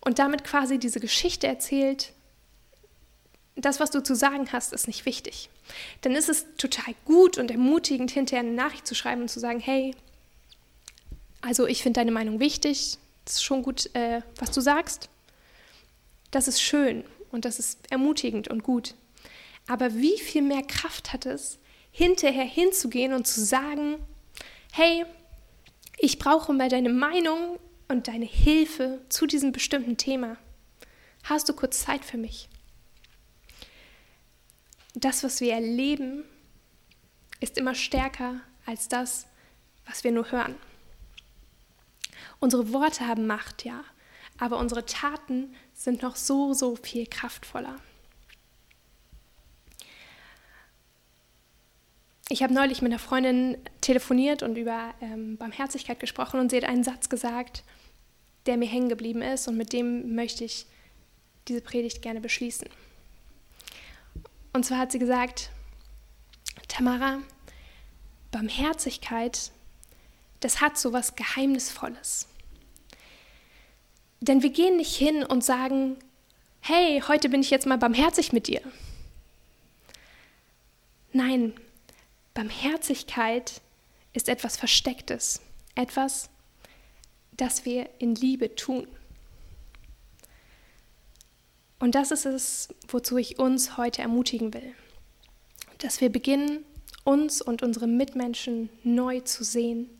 und 0.00 0.18
damit 0.18 0.44
quasi 0.44 0.78
diese 0.78 1.00
Geschichte 1.00 1.46
erzählt, 1.46 2.12
das, 3.56 3.80
was 3.80 3.90
du 3.90 4.02
zu 4.02 4.14
sagen 4.14 4.52
hast, 4.52 4.72
ist 4.74 4.86
nicht 4.86 5.06
wichtig. 5.06 5.48
Dann 6.02 6.12
ist 6.12 6.28
es 6.28 6.44
total 6.58 6.94
gut 7.06 7.38
und 7.38 7.50
ermutigend, 7.50 8.10
hinterher 8.10 8.44
eine 8.44 8.54
Nachricht 8.54 8.86
zu 8.86 8.94
schreiben 8.94 9.22
und 9.22 9.28
zu 9.28 9.40
sagen, 9.40 9.60
hey, 9.60 9.94
also 11.40 11.66
ich 11.66 11.82
finde 11.82 12.00
deine 12.00 12.12
Meinung 12.12 12.40
wichtig, 12.40 12.98
das 13.24 13.36
ist 13.36 13.44
schon 13.44 13.62
gut, 13.62 13.88
äh, 13.94 14.20
was 14.36 14.50
du 14.50 14.60
sagst. 14.60 15.08
Das 16.30 16.48
ist 16.48 16.60
schön 16.60 17.04
und 17.30 17.46
das 17.46 17.58
ist 17.58 17.90
ermutigend 17.90 18.48
und 18.48 18.62
gut. 18.62 18.94
Aber 19.66 19.94
wie 19.94 20.18
viel 20.18 20.42
mehr 20.42 20.62
Kraft 20.62 21.14
hat 21.14 21.24
es, 21.24 21.58
hinterher 21.96 22.44
hinzugehen 22.44 23.12
und 23.12 23.24
zu 23.24 23.40
sagen, 23.40 24.04
hey, 24.72 25.04
ich 25.96 26.18
brauche 26.18 26.52
mal 26.52 26.68
deine 26.68 26.88
Meinung 26.88 27.60
und 27.86 28.08
deine 28.08 28.24
Hilfe 28.24 29.00
zu 29.08 29.26
diesem 29.26 29.52
bestimmten 29.52 29.96
Thema. 29.96 30.36
Hast 31.22 31.48
du 31.48 31.52
kurz 31.52 31.84
Zeit 31.84 32.04
für 32.04 32.16
mich? 32.16 32.48
Das, 34.94 35.22
was 35.22 35.40
wir 35.40 35.52
erleben, 35.52 36.24
ist 37.38 37.58
immer 37.58 37.76
stärker 37.76 38.40
als 38.66 38.88
das, 38.88 39.28
was 39.86 40.02
wir 40.02 40.10
nur 40.10 40.32
hören. 40.32 40.56
Unsere 42.40 42.72
Worte 42.72 43.06
haben 43.06 43.28
Macht, 43.28 43.64
ja, 43.64 43.84
aber 44.40 44.58
unsere 44.58 44.84
Taten 44.84 45.54
sind 45.74 46.02
noch 46.02 46.16
so, 46.16 46.54
so 46.54 46.74
viel 46.74 47.06
kraftvoller. 47.06 47.76
Ich 52.30 52.42
habe 52.42 52.54
neulich 52.54 52.80
mit 52.80 52.90
einer 52.90 52.98
Freundin 52.98 53.58
telefoniert 53.82 54.42
und 54.42 54.56
über 54.56 54.94
ähm, 55.02 55.36
Barmherzigkeit 55.36 56.00
gesprochen 56.00 56.40
und 56.40 56.50
sie 56.50 56.56
hat 56.56 56.64
einen 56.64 56.84
Satz 56.84 57.08
gesagt, 57.10 57.64
der 58.46 58.56
mir 58.56 58.68
hängen 58.68 58.88
geblieben 58.88 59.20
ist 59.20 59.46
und 59.46 59.56
mit 59.56 59.72
dem 59.72 60.14
möchte 60.14 60.44
ich 60.44 60.66
diese 61.48 61.60
Predigt 61.60 62.00
gerne 62.00 62.20
beschließen. 62.20 62.68
Und 64.54 64.64
zwar 64.64 64.78
hat 64.78 64.92
sie 64.92 64.98
gesagt, 64.98 65.50
Tamara, 66.68 67.18
Barmherzigkeit, 68.30 69.50
das 70.40 70.60
hat 70.60 70.78
so 70.78 70.92
was 70.92 71.16
Geheimnisvolles. 71.16 72.28
Denn 74.20 74.42
wir 74.42 74.50
gehen 74.50 74.78
nicht 74.78 74.96
hin 74.96 75.22
und 75.24 75.44
sagen, 75.44 75.96
hey, 76.60 77.02
heute 77.06 77.28
bin 77.28 77.42
ich 77.42 77.50
jetzt 77.50 77.66
mal 77.66 77.76
barmherzig 77.76 78.32
mit 78.32 78.46
dir. 78.46 78.62
Nein, 81.12 81.52
Barmherzigkeit 82.34 83.62
ist 84.12 84.28
etwas 84.28 84.56
Verstecktes, 84.56 85.40
etwas, 85.74 86.30
das 87.32 87.64
wir 87.64 87.88
in 87.98 88.14
Liebe 88.14 88.54
tun. 88.54 88.86
Und 91.78 91.94
das 91.94 92.10
ist 92.10 92.26
es, 92.26 92.68
wozu 92.88 93.16
ich 93.18 93.38
uns 93.38 93.76
heute 93.76 94.02
ermutigen 94.02 94.54
will, 94.54 94.74
dass 95.78 96.00
wir 96.00 96.10
beginnen, 96.10 96.64
uns 97.04 97.42
und 97.42 97.62
unsere 97.62 97.86
Mitmenschen 97.86 98.70
neu 98.82 99.20
zu 99.20 99.44
sehen, 99.44 99.90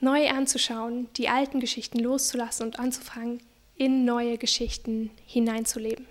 neu 0.00 0.28
anzuschauen, 0.30 1.08
die 1.16 1.28
alten 1.28 1.60
Geschichten 1.60 1.98
loszulassen 1.98 2.66
und 2.66 2.78
anzufangen, 2.78 3.42
in 3.76 4.04
neue 4.04 4.38
Geschichten 4.38 5.10
hineinzuleben. 5.26 6.06